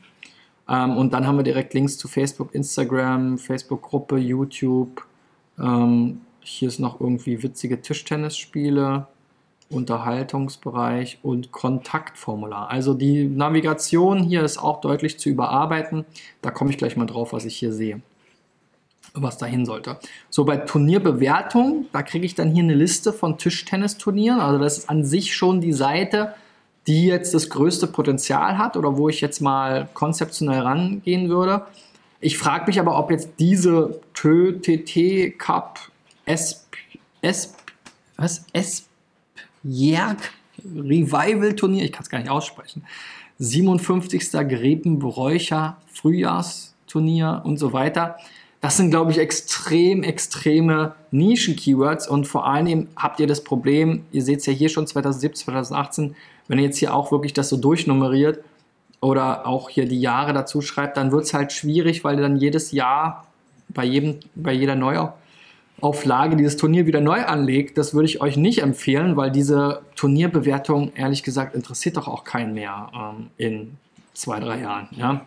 Ähm, 0.69 0.97
und 0.97 1.13
dann 1.13 1.27
haben 1.27 1.37
wir 1.37 1.43
direkt 1.43 1.75
Links 1.75 1.99
zu 1.99 2.09
Facebook, 2.09 2.55
Instagram, 2.55 3.39
Facebook-Gruppe, 3.39 4.17
YouTube. 4.17 5.05
Ähm, 5.59 6.21
hier 6.41 6.69
ist 6.69 6.79
noch 6.79 7.01
irgendwie 7.01 7.43
witzige 7.43 7.81
Tischtennisspiele, 7.83 9.07
Unterhaltungsbereich 9.73 11.19
und 11.23 11.53
Kontaktformular. 11.53 12.71
Also 12.71 12.95
die 12.95 13.25
Navigation 13.25 14.23
hier 14.23 14.43
ist 14.43 14.59
auch 14.59 14.81
deutlich 14.81 15.19
zu 15.19 15.29
überarbeiten. 15.29 16.05
Da 16.43 16.51
komme 16.51 16.71
ich 16.71 16.79
gleich 16.79 16.97
mal 16.97 17.07
drauf, 17.07 17.33
was 17.33 17.45
ich 17.45 17.57
hier 17.57 17.73
sehe 17.73 18.01
was 19.15 19.37
dahin 19.39 19.67
sollte. 19.67 19.99
So, 20.31 20.45
bei 20.45 20.57
Turnierbewertung, 20.57 21.87
da 21.93 22.03
kriege 22.03 22.25
ich 22.25 22.35
dann 22.35 22.51
hier 22.51 22.63
eine 22.63 22.75
Liste 22.75 23.13
von 23.13 23.37
Tischtennisturnieren. 23.37 24.41
Also 24.41 24.59
das 24.59 24.79
ist 24.79 24.89
an 24.89 25.05
sich 25.05 25.37
schon 25.37 25.61
die 25.61 25.73
Seite, 25.73 26.35
die 26.87 27.07
jetzt 27.07 27.35
das 27.35 27.49
größte 27.51 27.87
Potenzial 27.87 28.59
hat 28.59 28.77
oder 28.77 28.97
wo 28.97 29.09
ich 29.09 29.21
jetzt 29.21 29.41
mal 29.41 29.89
konzeptionell 29.95 30.61
rangehen 30.61 31.29
würde. 31.29 31.67
Ich 32.21 32.39
frage 32.39 32.67
mich 32.67 32.81
aber, 32.81 32.99
ob 32.99 33.11
jetzt 33.11 33.31
diese 33.39 34.01
TÖ, 34.15 34.59
TT, 34.61 35.39
Cup, 35.39 35.79
SP, 36.27 36.79
SP, 37.21 37.59
was? 38.17 38.45
Esbjerg 39.65 40.19
Revival 40.65 41.55
Turnier, 41.55 41.85
ich 41.85 41.93
kann 41.93 42.03
es 42.03 42.11
gar 42.11 42.19
nicht 42.19 42.31
aussprechen, 42.31 42.85
57. 43.39 44.31
Grepenbräucher 44.33 45.77
Frühjahrsturnier 45.93 47.43
und 47.45 47.59
so 47.59 47.73
weiter. 47.73 48.17
Das 48.61 48.77
sind, 48.77 48.91
glaube 48.91 49.11
ich, 49.11 49.19
extrem, 49.19 50.05
extreme 50.05 50.95
Nischen-Keywords 51.11 52.09
und 52.09 52.29
vor 52.29 52.47
allem 52.47 52.87
habt 52.95 53.19
ihr 53.19 53.27
das 53.27 53.43
Problem, 53.43 54.05
ihr 54.13 54.23
seht 54.23 54.41
es 54.41 54.47
ja 54.47 54.53
hier 54.53 54.69
schon 54.69 54.87
2017, 54.87 55.47
2018, 55.47 56.15
wenn 56.47 56.59
ihr 56.59 56.67
jetzt 56.67 56.79
hier 56.79 56.95
auch 56.95 57.11
wirklich 57.11 57.33
das 57.33 57.49
so 57.49 57.57
durchnummeriert 57.57 58.45
oder 59.01 59.49
auch 59.49 59.69
hier 59.69 59.89
die 59.89 60.01
Jahre 60.01 60.33
dazu 60.33 60.61
schreibt, 60.61 60.97
dann 60.97 61.11
wird 61.11 61.25
es 61.25 61.35
halt 61.35 61.51
schwierig, 61.53 62.05
weil 62.05 62.17
ihr 62.17 62.23
dann 62.23 62.37
jedes 62.37 62.71
Jahr 62.71 63.27
bei, 63.69 63.85
jedem, 63.85 64.21
bei 64.37 64.53
jeder 64.53 64.77
Neuauflage 64.77 65.22
dieses 66.37 66.57
Turnier 66.57 66.87
wieder 66.87 67.01
neu 67.01 67.25
anlegt. 67.25 67.77
Das 67.77 67.95
würde 67.95 68.07
ich 68.07 68.21
euch 68.21 68.37
nicht 68.37 68.63
empfehlen, 68.63 69.17
weil 69.17 69.31
diese 69.31 69.83
Turnierbewertung, 69.97 70.93
ehrlich 70.95 71.23
gesagt, 71.23 71.55
interessiert 71.55 71.97
doch 71.97 72.09
auch 72.09 72.25
keinen 72.25 72.55
mehr 72.55 72.91
ähm, 72.95 73.31
in 73.37 73.77
zwei, 74.15 74.41
drei 74.41 74.61
Jahren. 74.61 74.89
Ja? 74.93 75.23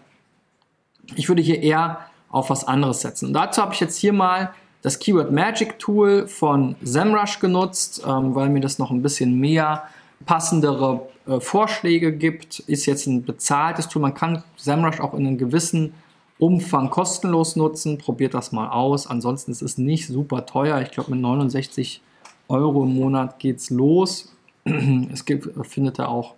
Ich 1.15 1.27
würde 1.27 1.41
hier 1.41 1.61
eher 1.61 1.99
auf 2.29 2.49
was 2.49 2.65
anderes 2.65 3.01
setzen. 3.01 3.33
Dazu 3.33 3.61
habe 3.61 3.73
ich 3.73 3.79
jetzt 3.79 3.97
hier 3.97 4.13
mal 4.13 4.53
das 4.81 4.99
Keyword 4.99 5.31
Magic 5.31 5.79
Tool 5.79 6.27
von 6.27 6.75
SEMrush 6.83 7.39
genutzt, 7.39 8.03
ähm, 8.05 8.35
weil 8.35 8.49
mir 8.49 8.61
das 8.61 8.77
noch 8.77 8.91
ein 8.91 9.01
bisschen 9.01 9.39
mehr 9.39 9.83
passendere 10.25 11.07
äh, 11.27 11.39
Vorschläge 11.39 12.11
gibt. 12.13 12.59
Ist 12.59 12.85
jetzt 12.85 13.07
ein 13.07 13.23
bezahltes 13.23 13.87
Tool. 13.87 14.01
Man 14.01 14.13
kann 14.13 14.43
SEMrush 14.57 14.99
auch 14.99 15.13
in 15.13 15.25
einem 15.25 15.37
gewissen 15.37 15.93
Umfang 16.37 16.89
kostenlos 16.89 17.55
nutzen. 17.55 17.97
Probiert 17.97 18.33
das 18.33 18.51
mal 18.51 18.69
aus. 18.69 19.07
Ansonsten 19.07 19.51
ist 19.51 19.61
es 19.61 19.77
nicht 19.77 20.07
super 20.07 20.45
teuer. 20.45 20.81
Ich 20.81 20.91
glaube, 20.91 21.11
mit 21.11 21.21
69 21.21 22.01
Euro 22.47 22.83
im 22.83 22.93
Monat 22.95 23.39
geht 23.39 23.57
es 23.57 23.69
los. 23.69 24.31
Es 25.11 25.25
gibt, 25.25 25.49
findet 25.67 25.99
ihr 25.99 26.09
auch, 26.09 26.33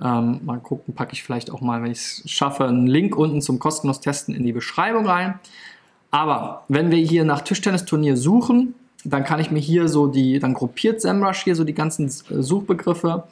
ähm, 0.00 0.40
mal 0.44 0.60
gucken, 0.60 0.94
packe 0.94 1.12
ich 1.12 1.22
vielleicht 1.22 1.50
auch 1.50 1.60
mal, 1.60 1.82
wenn 1.82 1.90
ich 1.90 1.98
es 1.98 2.22
schaffe, 2.30 2.64
einen 2.64 2.86
Link 2.86 3.16
unten 3.16 3.42
zum 3.42 3.58
kostenlos 3.58 4.00
Testen 4.00 4.34
in 4.34 4.44
die 4.44 4.52
Beschreibung 4.52 5.06
rein. 5.06 5.40
Aber 6.10 6.64
wenn 6.68 6.90
wir 6.90 6.98
hier 6.98 7.24
nach 7.24 7.42
Tischtennisturnier 7.42 8.16
suchen, 8.16 8.74
dann 9.04 9.24
kann 9.24 9.40
ich 9.40 9.50
mir 9.50 9.58
hier 9.58 9.88
so 9.88 10.06
die, 10.06 10.38
dann 10.38 10.54
gruppiert 10.54 11.00
SEMrush 11.00 11.44
hier 11.44 11.54
so 11.54 11.64
die 11.64 11.74
ganzen 11.74 12.08
Suchbegriffe 12.08 13.24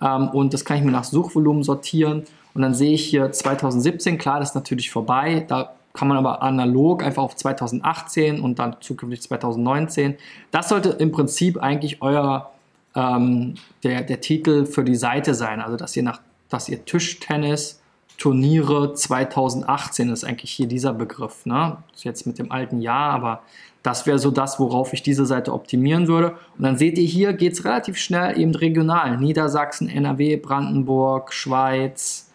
ähm, 0.00 0.28
und 0.28 0.52
das 0.52 0.64
kann 0.64 0.78
ich 0.78 0.84
mir 0.84 0.90
nach 0.90 1.04
Suchvolumen 1.04 1.62
sortieren 1.62 2.24
und 2.54 2.62
dann 2.62 2.74
sehe 2.74 2.92
ich 2.92 3.04
hier 3.04 3.30
2017, 3.30 4.16
klar, 4.16 4.38
das 4.38 4.50
ist 4.50 4.54
natürlich 4.54 4.90
vorbei, 4.90 5.44
da 5.46 5.74
kann 5.92 6.08
man 6.08 6.16
aber 6.16 6.42
analog 6.42 7.04
einfach 7.04 7.22
auf 7.22 7.36
2018 7.36 8.40
und 8.40 8.58
dann 8.58 8.76
zukünftig 8.80 9.22
2019. 9.22 10.16
Das 10.50 10.68
sollte 10.68 10.90
im 10.90 11.12
Prinzip 11.12 11.56
eigentlich 11.62 12.02
euer 12.02 12.50
ähm, 12.96 13.54
der, 13.82 14.02
der 14.02 14.20
Titel 14.20 14.66
für 14.66 14.84
die 14.84 14.96
Seite 14.96 15.34
sein. 15.34 15.60
Also 15.60 15.76
dass 15.76 15.96
ihr 15.96 16.02
nach, 16.02 16.20
dass 16.48 16.68
ihr 16.68 16.84
Tischtennis 16.84 17.80
Turniere 18.16 18.94
2018 18.94 20.08
ist 20.08 20.24
eigentlich 20.24 20.52
hier 20.52 20.68
dieser 20.68 20.92
Begriff. 20.92 21.46
Ne? 21.46 21.76
Jetzt 21.96 22.26
mit 22.26 22.38
dem 22.38 22.52
alten 22.52 22.80
Jahr, 22.80 23.10
aber 23.10 23.42
das 23.82 24.06
wäre 24.06 24.18
so 24.18 24.30
das, 24.30 24.60
worauf 24.60 24.92
ich 24.92 25.02
diese 25.02 25.26
Seite 25.26 25.52
optimieren 25.52 26.06
würde. 26.06 26.36
Und 26.56 26.64
dann 26.64 26.78
seht 26.78 26.96
ihr 26.96 27.06
hier, 27.06 27.32
geht 27.32 27.54
es 27.54 27.64
relativ 27.64 27.98
schnell 27.98 28.38
eben 28.38 28.54
regional. 28.54 29.18
Niedersachsen, 29.18 29.88
NRW, 29.88 30.36
Brandenburg, 30.36 31.32
Schweiz, 31.32 32.30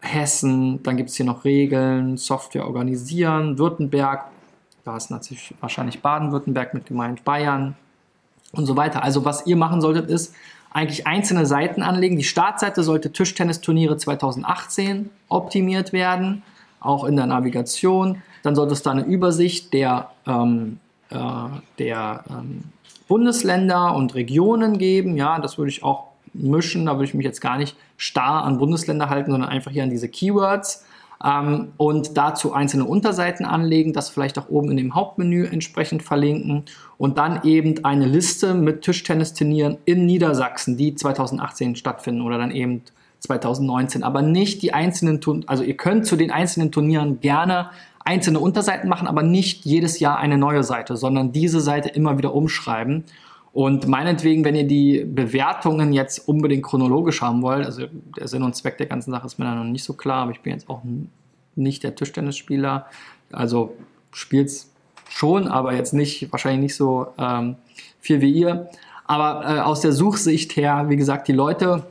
Hessen. 0.00 0.82
Dann 0.82 0.96
gibt 0.96 1.10
es 1.10 1.16
hier 1.16 1.26
noch 1.26 1.44
Regeln, 1.44 2.16
Software 2.16 2.66
organisieren, 2.66 3.58
Württemberg. 3.58 4.24
Da 4.84 4.96
ist 4.96 5.10
natürlich 5.10 5.54
wahrscheinlich 5.60 6.00
Baden-Württemberg 6.00 6.74
mit 6.74 6.86
gemeint, 6.86 7.24
Bayern 7.24 7.76
und 8.52 8.66
so 8.66 8.76
weiter. 8.76 9.02
Also 9.04 9.24
was 9.24 9.46
ihr 9.46 9.56
machen 9.56 9.80
solltet, 9.80 10.08
ist 10.08 10.34
eigentlich 10.72 11.06
einzelne 11.06 11.46
Seiten 11.46 11.82
anlegen. 11.82 12.16
Die 12.16 12.24
Startseite 12.24 12.82
sollte 12.82 13.12
Tischtennisturniere 13.12 13.96
2018 13.96 15.10
optimiert 15.28 15.92
werden, 15.92 16.42
auch 16.80 17.04
in 17.04 17.16
der 17.16 17.26
Navigation. 17.26 18.22
Dann 18.42 18.54
sollte 18.54 18.72
es 18.72 18.82
da 18.82 18.92
eine 18.92 19.02
Übersicht 19.02 19.72
der, 19.72 20.10
ähm, 20.26 20.78
äh, 21.10 21.16
der 21.78 22.24
ähm, 22.30 22.64
Bundesländer 23.08 23.94
und 23.94 24.14
Regionen 24.14 24.78
geben. 24.78 25.16
Ja, 25.16 25.40
das 25.40 25.58
würde 25.58 25.70
ich 25.70 25.82
auch 25.82 26.09
mischen. 26.32 26.86
Da 26.86 26.94
würde 26.94 27.04
ich 27.04 27.14
mich 27.14 27.26
jetzt 27.26 27.40
gar 27.40 27.58
nicht 27.58 27.76
starr 27.96 28.44
an 28.44 28.58
Bundesländer 28.58 29.08
halten, 29.08 29.30
sondern 29.30 29.50
einfach 29.50 29.70
hier 29.70 29.82
an 29.82 29.90
diese 29.90 30.08
Keywords. 30.08 30.84
Ähm, 31.22 31.72
und 31.76 32.16
dazu 32.16 32.52
einzelne 32.52 32.84
Unterseiten 32.84 33.44
anlegen, 33.44 33.92
das 33.92 34.08
vielleicht 34.08 34.38
auch 34.38 34.48
oben 34.48 34.70
in 34.70 34.76
dem 34.76 34.94
Hauptmenü 34.94 35.46
entsprechend 35.46 36.02
verlinken 36.02 36.64
und 36.96 37.18
dann 37.18 37.42
eben 37.44 37.84
eine 37.84 38.06
Liste 38.06 38.54
mit 38.54 38.82
Tischtennisturnieren 38.82 39.78
in 39.84 40.06
Niedersachsen, 40.06 40.78
die 40.78 40.94
2018 40.94 41.76
stattfinden 41.76 42.22
oder 42.22 42.38
dann 42.38 42.50
eben 42.50 42.82
2019, 43.18 44.02
aber 44.02 44.22
nicht 44.22 44.62
die 44.62 44.72
einzelnen 44.72 45.20
Turniere, 45.20 45.48
also 45.48 45.62
ihr 45.62 45.76
könnt 45.76 46.06
zu 46.06 46.16
den 46.16 46.30
einzelnen 46.30 46.72
Turnieren 46.72 47.20
gerne 47.20 47.68
einzelne 48.02 48.40
Unterseiten 48.40 48.88
machen, 48.88 49.06
aber 49.06 49.22
nicht 49.22 49.66
jedes 49.66 50.00
Jahr 50.00 50.18
eine 50.18 50.38
neue 50.38 50.62
Seite, 50.62 50.96
sondern 50.96 51.32
diese 51.32 51.60
Seite 51.60 51.90
immer 51.90 52.16
wieder 52.16 52.34
umschreiben. 52.34 53.04
Und 53.52 53.88
meinetwegen, 53.88 54.44
wenn 54.44 54.54
ihr 54.54 54.66
die 54.66 55.04
Bewertungen 55.04 55.92
jetzt 55.92 56.28
unbedingt 56.28 56.62
chronologisch 56.62 57.20
haben 57.20 57.42
wollt, 57.42 57.66
also 57.66 57.86
der 58.16 58.28
Sinn 58.28 58.42
und 58.42 58.54
Zweck 58.54 58.78
der 58.78 58.86
ganzen 58.86 59.10
Sache 59.10 59.26
ist 59.26 59.38
mir 59.38 59.44
da 59.44 59.56
noch 59.56 59.64
nicht 59.64 59.82
so 59.82 59.94
klar, 59.94 60.22
aber 60.22 60.32
ich 60.32 60.40
bin 60.40 60.52
jetzt 60.52 60.68
auch 60.68 60.82
nicht 61.56 61.82
der 61.82 61.94
Tischtennisspieler. 61.96 62.86
Also 63.32 63.74
spielt's 64.12 64.70
schon, 65.08 65.48
aber 65.48 65.74
jetzt 65.74 65.92
nicht, 65.92 66.30
wahrscheinlich 66.30 66.60
nicht 66.60 66.76
so 66.76 67.08
ähm, 67.18 67.56
viel 68.00 68.20
wie 68.20 68.32
ihr. 68.32 68.70
Aber 69.06 69.44
äh, 69.44 69.60
aus 69.60 69.80
der 69.80 69.92
Suchsicht 69.92 70.54
her, 70.54 70.86
wie 70.88 70.96
gesagt, 70.96 71.26
die 71.26 71.32
Leute 71.32 71.84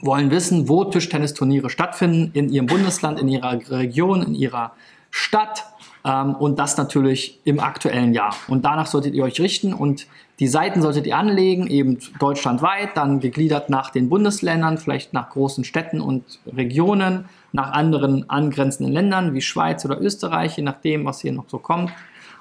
wollen 0.00 0.32
wissen, 0.32 0.68
wo 0.68 0.84
Tischtennisturniere 0.84 1.70
stattfinden, 1.70 2.30
in 2.32 2.48
ihrem 2.48 2.66
Bundesland, 2.66 3.20
in 3.20 3.28
ihrer 3.28 3.60
Region, 3.70 4.22
in 4.22 4.34
ihrer 4.34 4.72
Stadt 5.10 5.64
ähm, 6.04 6.34
und 6.34 6.58
das 6.58 6.76
natürlich 6.76 7.40
im 7.44 7.60
aktuellen 7.60 8.12
Jahr. 8.12 8.34
Und 8.48 8.64
danach 8.64 8.86
solltet 8.86 9.14
ihr 9.14 9.24
euch 9.24 9.40
richten 9.40 9.72
und 9.72 10.06
die 10.40 10.48
Seiten 10.48 10.82
solltet 10.82 11.06
ihr 11.06 11.16
anlegen, 11.16 11.68
eben 11.68 11.98
deutschlandweit, 12.18 12.96
dann 12.96 13.20
gegliedert 13.20 13.70
nach 13.70 13.90
den 13.90 14.08
Bundesländern, 14.08 14.78
vielleicht 14.78 15.12
nach 15.12 15.30
großen 15.30 15.62
Städten 15.62 16.00
und 16.00 16.40
Regionen, 16.46 17.26
nach 17.52 17.72
anderen 17.72 18.28
angrenzenden 18.28 18.92
Ländern 18.92 19.34
wie 19.34 19.42
Schweiz 19.42 19.84
oder 19.84 20.00
Österreich, 20.00 20.56
je 20.56 20.64
nachdem, 20.64 21.04
was 21.04 21.20
hier 21.20 21.32
noch 21.32 21.44
so 21.48 21.58
kommt. 21.58 21.92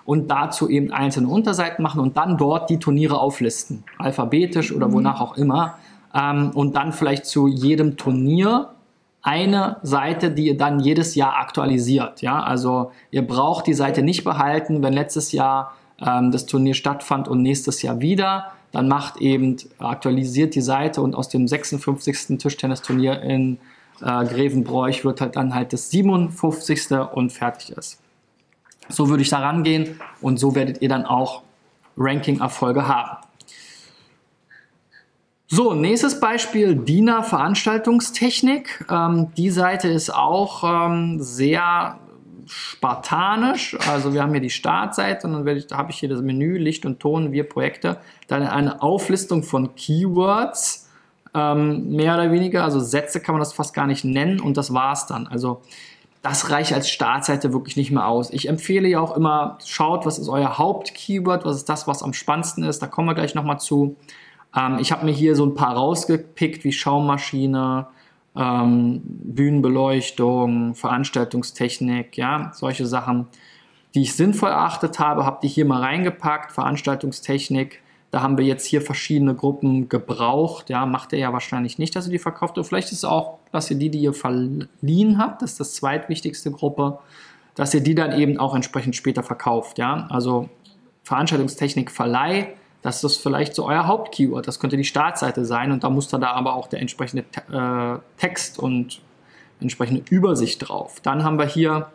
Und 0.03 0.31
dazu 0.31 0.67
eben 0.67 0.91
einzelne 0.91 1.27
Unterseiten 1.27 1.83
machen 1.83 2.01
und 2.01 2.17
dann 2.17 2.37
dort 2.37 2.71
die 2.71 2.79
Turniere 2.79 3.19
auflisten, 3.19 3.83
alphabetisch 3.99 4.71
oder 4.71 4.87
mhm. 4.87 4.93
wonach 4.93 5.21
auch 5.21 5.37
immer. 5.37 5.75
Ähm, 6.15 6.49
und 6.55 6.75
dann 6.75 6.93
vielleicht 6.93 7.27
zu 7.27 7.47
jedem 7.47 7.97
Turnier 7.97 8.69
eine 9.21 9.77
Seite, 9.83 10.31
die 10.31 10.47
ihr 10.47 10.57
dann 10.57 10.79
jedes 10.79 11.15
Jahr 11.15 11.37
aktualisiert. 11.37 12.21
Ja? 12.21 12.41
Also 12.41 12.91
ihr 13.11 13.25
braucht 13.25 13.67
die 13.67 13.73
Seite 13.73 14.01
nicht 14.01 14.23
behalten, 14.23 14.81
wenn 14.81 14.93
letztes 14.93 15.31
Jahr 15.31 15.75
ähm, 15.99 16.31
das 16.31 16.45
Turnier 16.45 16.73
stattfand 16.73 17.27
und 17.27 17.41
nächstes 17.41 17.81
Jahr 17.81 18.01
wieder. 18.01 18.51
Dann 18.71 18.87
macht 18.87 19.17
eben, 19.17 19.57
aktualisiert 19.79 20.55
die 20.55 20.61
Seite 20.61 21.01
und 21.01 21.13
aus 21.13 21.29
dem 21.29 21.47
56. 21.47 22.37
Tischtennisturnier 22.37 23.21
in 23.21 23.57
äh, 24.01 24.25
Grevenbroich 24.25 25.05
wird 25.05 25.21
halt 25.21 25.35
dann 25.35 25.53
halt 25.53 25.73
das 25.73 25.91
57. 25.91 26.91
und 27.13 27.31
fertig 27.31 27.71
ist. 27.71 27.99
So 28.89 29.09
würde 29.09 29.21
ich 29.21 29.29
da 29.29 29.39
rangehen 29.39 29.99
und 30.21 30.37
so 30.37 30.55
werdet 30.55 30.81
ihr 30.81 30.89
dann 30.89 31.05
auch 31.05 31.43
Ranking-Erfolge 31.97 32.87
haben. 32.87 33.17
So, 35.53 35.73
nächstes 35.73 36.21
Beispiel, 36.21 36.75
DINA 36.77 37.23
Veranstaltungstechnik. 37.23 38.85
Ähm, 38.89 39.33
die 39.35 39.49
Seite 39.49 39.89
ist 39.89 40.09
auch 40.09 40.63
ähm, 40.63 41.17
sehr 41.19 41.99
spartanisch. 42.45 43.77
Also 43.85 44.13
wir 44.13 44.23
haben 44.23 44.31
hier 44.31 44.39
die 44.39 44.49
Startseite 44.49 45.27
und 45.27 45.45
dann 45.45 45.77
habe 45.77 45.91
ich 45.91 45.97
hier 45.97 46.07
das 46.07 46.21
Menü 46.21 46.57
Licht 46.57 46.85
und 46.85 47.01
Ton, 47.01 47.33
wir 47.33 47.43
Projekte. 47.49 47.97
Dann 48.27 48.43
eine 48.43 48.81
Auflistung 48.81 49.43
von 49.43 49.75
Keywords, 49.75 50.89
ähm, 51.33 51.97
mehr 51.97 52.13
oder 52.13 52.31
weniger. 52.31 52.63
Also 52.63 52.79
Sätze 52.79 53.19
kann 53.19 53.35
man 53.35 53.41
das 53.41 53.51
fast 53.51 53.73
gar 53.73 53.87
nicht 53.87 54.05
nennen 54.05 54.39
und 54.39 54.55
das 54.55 54.73
war's 54.73 55.05
dann. 55.05 55.27
Also 55.27 55.63
das 56.21 56.49
reicht 56.49 56.71
als 56.71 56.89
Startseite 56.89 57.51
wirklich 57.51 57.75
nicht 57.75 57.91
mehr 57.91 58.07
aus. 58.07 58.31
Ich 58.31 58.47
empfehle 58.47 58.87
ja 58.87 59.01
auch 59.01 59.17
immer, 59.17 59.57
schaut, 59.65 60.05
was 60.05 60.17
ist 60.17 60.29
euer 60.29 60.57
Hauptkeyword, 60.57 61.43
was 61.43 61.57
ist 61.57 61.67
das, 61.67 61.89
was 61.89 62.03
am 62.03 62.13
spannendsten 62.13 62.63
ist. 62.63 62.81
Da 62.81 62.87
kommen 62.87 63.09
wir 63.09 63.15
gleich 63.15 63.35
nochmal 63.35 63.59
zu. 63.59 63.97
Ähm, 64.55 64.77
ich 64.79 64.91
habe 64.91 65.05
mir 65.05 65.11
hier 65.11 65.35
so 65.35 65.45
ein 65.45 65.55
paar 65.55 65.75
rausgepickt, 65.75 66.63
wie 66.63 66.71
Schaummaschine, 66.71 67.87
ähm, 68.35 69.01
Bühnenbeleuchtung, 69.03 70.75
Veranstaltungstechnik, 70.75 72.17
ja, 72.17 72.51
solche 72.53 72.85
Sachen, 72.85 73.27
die 73.93 74.03
ich 74.03 74.15
sinnvoll 74.15 74.49
erachtet 74.49 74.99
habe, 74.99 75.25
habe 75.25 75.39
die 75.43 75.49
hier 75.49 75.65
mal 75.65 75.81
reingepackt, 75.81 76.51
Veranstaltungstechnik. 76.51 77.81
Da 78.09 78.21
haben 78.21 78.37
wir 78.37 78.45
jetzt 78.45 78.65
hier 78.65 78.81
verschiedene 78.81 79.35
Gruppen 79.35 79.87
gebraucht. 79.87 80.69
Ja, 80.69 80.85
macht 80.85 81.13
ihr 81.13 81.19
ja 81.19 81.31
wahrscheinlich 81.33 81.77
nicht, 81.77 81.95
dass 81.95 82.07
ihr 82.07 82.11
die 82.11 82.19
verkauft. 82.19 82.57
Und 82.57 82.65
vielleicht 82.65 82.91
ist 82.91 82.99
es 82.99 83.05
auch, 83.05 83.39
dass 83.51 83.71
ihr 83.71 83.77
die, 83.77 83.89
die 83.89 83.99
ihr 83.99 84.13
verliehen 84.13 85.17
habt, 85.17 85.41
das 85.41 85.51
ist 85.51 85.59
das 85.59 85.73
zweitwichtigste 85.75 86.51
Gruppe, 86.51 86.99
dass 87.55 87.73
ihr 87.73 87.81
die 87.81 87.95
dann 87.95 88.17
eben 88.17 88.37
auch 88.37 88.55
entsprechend 88.55 88.95
später 88.95 89.23
verkauft. 89.23 89.77
Ja, 89.77 90.07
also 90.09 90.49
Veranstaltungstechnik 91.03 91.91
Verleih 91.91 92.53
das 92.81 93.03
ist 93.03 93.17
vielleicht 93.17 93.53
so 93.55 93.67
euer 93.67 93.85
Hauptkeyword. 93.87 94.47
Das 94.47 94.59
könnte 94.59 94.77
die 94.77 94.83
Startseite 94.83 95.45
sein 95.45 95.71
und 95.71 95.83
da 95.83 95.89
muss 95.89 96.07
da 96.07 96.19
aber 96.21 96.55
auch 96.55 96.67
der 96.67 96.79
entsprechende 96.79 97.23
äh, 97.51 97.99
Text 98.19 98.57
und 98.57 99.01
entsprechende 99.59 100.03
Übersicht 100.09 100.67
drauf. 100.67 100.99
Dann 101.01 101.23
haben 101.23 101.37
wir 101.37 101.45
hier 101.45 101.91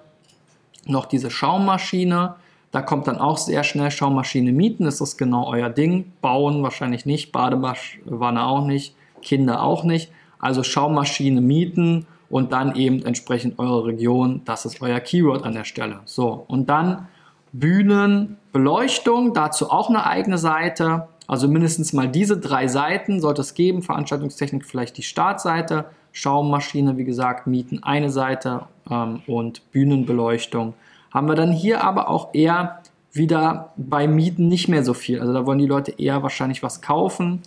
noch 0.86 1.06
diese 1.06 1.30
Schaummaschine. 1.30 2.36
Da 2.70 2.82
kommt 2.82 3.08
dann 3.08 3.18
auch 3.18 3.38
sehr 3.38 3.64
schnell 3.64 3.90
Schaummaschine 3.90 4.52
mieten. 4.52 4.86
Ist 4.86 5.00
das 5.00 5.16
genau 5.16 5.48
euer 5.48 5.70
Ding? 5.70 6.12
Bauen 6.20 6.62
wahrscheinlich 6.62 7.06
nicht, 7.06 7.32
Badewanne 7.32 8.46
auch 8.46 8.64
nicht, 8.64 8.94
Kinder 9.22 9.62
auch 9.62 9.82
nicht. 9.82 10.12
Also 10.38 10.62
Schaummaschine 10.62 11.40
mieten 11.40 12.06
und 12.28 12.52
dann 12.52 12.76
eben 12.76 13.04
entsprechend 13.04 13.58
eure 13.58 13.86
Region. 13.86 14.42
Das 14.44 14.64
ist 14.64 14.80
euer 14.82 15.00
Keyword 15.00 15.44
an 15.44 15.54
der 15.54 15.64
Stelle. 15.64 16.00
So, 16.04 16.44
und 16.46 16.68
dann 16.70 17.08
Bühnenbeleuchtung, 17.58 19.34
dazu 19.34 19.70
auch 19.70 19.88
eine 19.88 20.06
eigene 20.06 20.38
Seite. 20.38 21.08
Also 21.26 21.48
mindestens 21.48 21.92
mal 21.92 22.08
diese 22.08 22.38
drei 22.38 22.68
Seiten 22.68 23.20
sollte 23.20 23.40
es 23.40 23.54
geben. 23.54 23.82
Veranstaltungstechnik 23.82 24.64
vielleicht 24.64 24.96
die 24.96 25.02
Startseite, 25.02 25.86
Schaummaschine, 26.12 26.96
wie 26.96 27.04
gesagt, 27.04 27.46
Mieten 27.46 27.82
eine 27.82 28.10
Seite 28.10 28.62
ähm, 28.90 29.22
und 29.26 29.70
Bühnenbeleuchtung. 29.72 30.74
Haben 31.12 31.28
wir 31.28 31.34
dann 31.34 31.52
hier 31.52 31.82
aber 31.82 32.08
auch 32.08 32.34
eher 32.34 32.82
wieder 33.12 33.72
bei 33.76 34.06
Mieten 34.06 34.48
nicht 34.48 34.68
mehr 34.68 34.84
so 34.84 34.94
viel. 34.94 35.20
Also 35.20 35.32
da 35.32 35.46
wollen 35.46 35.58
die 35.58 35.66
Leute 35.66 35.94
eher 35.98 36.22
wahrscheinlich 36.22 36.62
was 36.62 36.82
kaufen. 36.82 37.42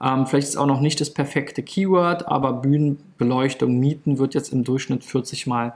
Ähm, 0.00 0.26
vielleicht 0.26 0.48
ist 0.48 0.56
auch 0.56 0.66
noch 0.66 0.80
nicht 0.80 1.00
das 1.00 1.12
perfekte 1.12 1.62
Keyword, 1.62 2.28
aber 2.28 2.52
Bühnenbeleuchtung, 2.52 3.78
Mieten 3.78 4.18
wird 4.18 4.34
jetzt 4.34 4.52
im 4.52 4.64
Durchschnitt 4.64 5.04
40 5.04 5.46
Mal 5.46 5.74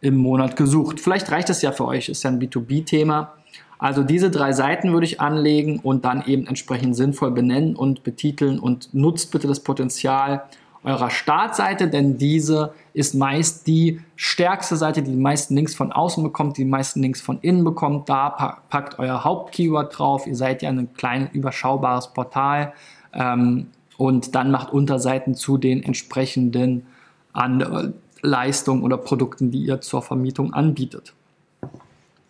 im 0.00 0.16
Monat 0.16 0.56
gesucht. 0.56 1.00
Vielleicht 1.00 1.30
reicht 1.30 1.50
es 1.50 1.62
ja 1.62 1.72
für 1.72 1.86
euch, 1.86 2.08
ist 2.08 2.22
ja 2.22 2.30
ein 2.30 2.40
B2B-Thema. 2.40 3.32
Also 3.78 4.02
diese 4.02 4.30
drei 4.30 4.52
Seiten 4.52 4.92
würde 4.92 5.06
ich 5.06 5.20
anlegen 5.20 5.80
und 5.80 6.04
dann 6.04 6.24
eben 6.26 6.46
entsprechend 6.46 6.96
sinnvoll 6.96 7.30
benennen 7.30 7.76
und 7.76 8.04
betiteln 8.04 8.58
und 8.58 8.94
nutzt 8.94 9.32
bitte 9.32 9.48
das 9.48 9.60
Potenzial 9.60 10.44
eurer 10.86 11.10
Startseite, 11.10 11.88
denn 11.88 12.16
diese 12.16 12.72
ist 12.94 13.14
meist 13.14 13.66
die 13.66 14.00
stärkste 14.14 14.76
Seite, 14.76 15.02
die 15.02 15.10
die 15.10 15.16
meisten 15.16 15.56
Links 15.56 15.74
von 15.74 15.90
außen 15.90 16.22
bekommt, 16.22 16.56
die, 16.56 16.62
die 16.62 16.70
meisten 16.70 17.02
Links 17.02 17.20
von 17.20 17.40
innen 17.40 17.64
bekommt. 17.64 18.08
Da 18.08 18.60
packt 18.70 18.98
euer 19.00 19.24
Hauptkeyword 19.24 19.98
drauf. 19.98 20.28
Ihr 20.28 20.36
seid 20.36 20.62
ja 20.62 20.70
ein 20.70 20.94
kleines, 20.94 21.30
überschaubares 21.32 22.12
Portal 22.14 22.72
ähm, 23.12 23.66
und 23.98 24.36
dann 24.36 24.52
macht 24.52 24.72
Unterseiten 24.72 25.34
zu 25.34 25.58
den 25.58 25.82
entsprechenden 25.82 26.86
an, 27.32 27.94
Leistungen 28.26 28.82
oder 28.82 28.98
Produkten, 28.98 29.50
die 29.50 29.64
ihr 29.64 29.80
zur 29.80 30.02
Vermietung 30.02 30.52
anbietet. 30.52 31.14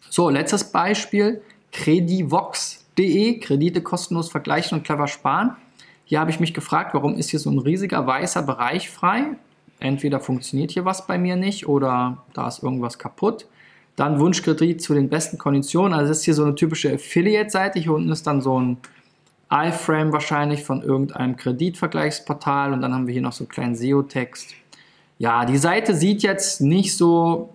So, 0.09 0.30
letztes 0.30 0.64
Beispiel, 0.64 1.42
credivox.de, 1.72 3.40
Kredite 3.40 3.82
kostenlos 3.82 4.30
vergleichen 4.30 4.78
und 4.78 4.85
clever 4.85 5.09
sparen. 5.09 5.56
Hier 6.04 6.20
habe 6.20 6.30
ich 6.30 6.38
mich 6.38 6.54
gefragt, 6.54 6.94
warum 6.94 7.16
ist 7.16 7.30
hier 7.30 7.40
so 7.40 7.50
ein 7.50 7.59
riesiger 7.59 8.06
weißer 8.06 8.42
Bereich 8.42 8.88
frei? 8.88 9.37
Entweder 9.80 10.20
funktioniert 10.20 10.70
hier 10.70 10.85
was 10.85 11.06
bei 11.06 11.18
mir 11.18 11.37
nicht 11.37 11.68
oder 11.68 12.18
da 12.32 12.48
ist 12.48 12.62
irgendwas 12.62 12.98
kaputt. 12.98 13.46
Dann 13.96 14.20
Wunschkredit 14.20 14.80
zu 14.80 14.94
den 14.94 15.09
besten 15.09 15.38
Konditionen. 15.38 15.92
Also 15.92 16.11
das 16.11 16.18
ist 16.18 16.24
hier 16.24 16.35
so 16.35 16.44
eine 16.44 16.54
typische 16.54 16.92
Affiliate-Seite. 16.92 17.78
Hier 17.78 17.92
unten 17.92 18.11
ist 18.11 18.26
dann 18.26 18.40
so 18.40 18.61
ein 18.61 18.76
iFrame 19.50 20.12
wahrscheinlich 20.12 20.64
von 20.64 20.82
irgendeinem 20.82 21.37
Kreditvergleichsportal 21.37 22.72
und 22.72 22.82
dann 22.82 22.92
haben 22.92 23.06
wir 23.06 23.12
hier 23.12 23.22
noch 23.22 23.32
so 23.32 23.44
einen 23.44 23.48
kleinen 23.48 23.74
SEO-Text. 23.74 24.54
Ja, 25.18 25.44
die 25.44 25.59
Seite 25.59 25.94
sieht 25.94 26.22
jetzt 26.22 26.61
nicht 26.61 26.96
so 26.96 27.50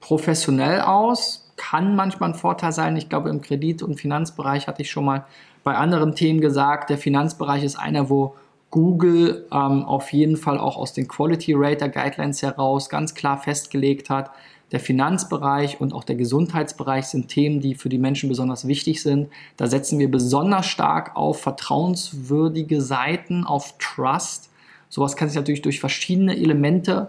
professionell 0.00 0.82
aus, 0.82 1.50
kann 1.56 1.96
manchmal 1.96 2.30
ein 2.30 2.34
Vorteil 2.34 2.72
sein. 2.72 2.96
Ich 2.96 3.08
glaube, 3.08 3.30
im 3.30 3.40
Kredit- 3.40 3.82
und 3.82 3.98
Finanzbereich 3.98 4.66
hatte 4.66 4.82
ich 4.82 4.90
schon 4.90 5.04
mal 5.04 5.24
bei 5.62 5.76
anderen 5.76 6.14
Themen 6.14 6.40
gesagt, 6.40 6.90
der 6.90 6.98
Finanzbereich 6.98 7.64
ist 7.64 7.76
einer, 7.76 8.10
wo 8.10 8.34
Google 8.70 9.46
ähm, 9.52 9.84
auf 9.84 10.12
jeden 10.12 10.36
Fall 10.36 10.58
auch 10.58 10.76
aus 10.76 10.92
den 10.92 11.08
Quality 11.08 11.54
Rater 11.56 11.88
Guidelines 11.88 12.42
heraus 12.42 12.90
ganz 12.90 13.14
klar 13.14 13.38
festgelegt 13.38 14.10
hat, 14.10 14.30
der 14.72 14.80
Finanzbereich 14.80 15.80
und 15.80 15.94
auch 15.94 16.04
der 16.04 16.16
Gesundheitsbereich 16.16 17.06
sind 17.06 17.28
Themen, 17.28 17.60
die 17.60 17.76
für 17.76 17.88
die 17.88 17.98
Menschen 17.98 18.28
besonders 18.28 18.66
wichtig 18.66 19.02
sind. 19.02 19.28
Da 19.56 19.68
setzen 19.68 20.00
wir 20.00 20.10
besonders 20.10 20.66
stark 20.66 21.14
auf 21.14 21.40
vertrauenswürdige 21.40 22.80
Seiten, 22.80 23.44
auf 23.44 23.74
Trust. 23.78 24.50
Sowas 24.88 25.16
kann 25.16 25.28
sich 25.28 25.36
natürlich 25.36 25.62
durch 25.62 25.80
verschiedene 25.80 26.36
Elemente 26.36 27.08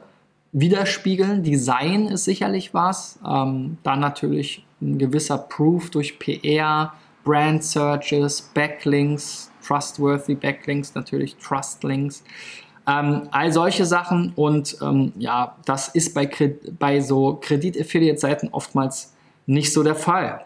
widerspiegeln. 0.51 1.43
Design 1.43 2.07
ist 2.07 2.23
sicherlich 2.23 2.73
was. 2.73 3.19
Ähm, 3.27 3.77
dann 3.83 3.99
natürlich 3.99 4.65
ein 4.81 4.97
gewisser 4.97 5.37
Proof 5.37 5.89
durch 5.89 6.17
PR, 6.17 6.93
Brand 7.23 7.63
Searches, 7.63 8.41
Backlinks, 8.53 9.51
Trustworthy 9.65 10.35
Backlinks, 10.35 10.95
natürlich 10.95 11.35
Trustlinks. 11.37 12.23
Ähm, 12.87 13.23
all 13.31 13.51
solche 13.51 13.85
Sachen 13.85 14.31
und 14.35 14.77
ähm, 14.81 15.11
ja, 15.17 15.55
das 15.65 15.87
ist 15.89 16.13
bei, 16.13 16.29
bei 16.77 17.01
so 17.01 17.39
Kredit-Affiliate-Seiten 17.41 18.49
oftmals 18.51 19.13
nicht 19.47 19.73
so 19.73 19.81
der 19.81 19.95
Fall. 19.95 20.45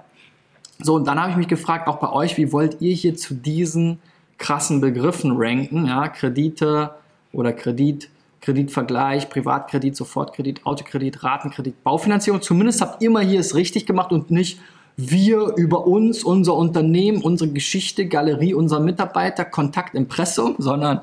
So, 0.81 0.95
und 0.95 1.05
dann 1.05 1.19
habe 1.19 1.31
ich 1.31 1.37
mich 1.37 1.49
gefragt, 1.49 1.87
auch 1.87 1.97
bei 1.97 2.09
euch, 2.09 2.37
wie 2.37 2.53
wollt 2.53 2.81
ihr 2.81 2.95
hier 2.95 3.15
zu 3.15 3.33
diesen 3.33 3.99
krassen 4.37 4.79
Begriffen 4.79 5.33
ranken? 5.35 5.87
Ja, 5.87 6.07
Kredite 6.07 6.91
oder 7.31 7.53
Kredit, 7.53 8.09
Kreditvergleich, 8.41 9.29
Privatkredit, 9.29 9.95
Sofortkredit, 9.95 10.65
Autokredit, 10.65 11.23
Ratenkredit, 11.23 11.83
Baufinanzierung. 11.83 12.41
Zumindest 12.41 12.81
habt 12.81 13.01
ihr 13.01 13.09
mal 13.09 13.25
hier 13.25 13.39
es 13.39 13.55
richtig 13.55 13.85
gemacht 13.85 14.11
und 14.11 14.31
nicht 14.31 14.59
wir 14.95 15.53
über 15.55 15.87
uns, 15.87 16.23
unser 16.23 16.55
Unternehmen, 16.55 17.21
unsere 17.21 17.49
Geschichte, 17.51 18.07
Galerie, 18.07 18.53
unser 18.53 18.81
Mitarbeiter, 18.81 19.45
Kontakt, 19.45 19.95
Impressum, 19.95 20.55
sondern 20.57 21.01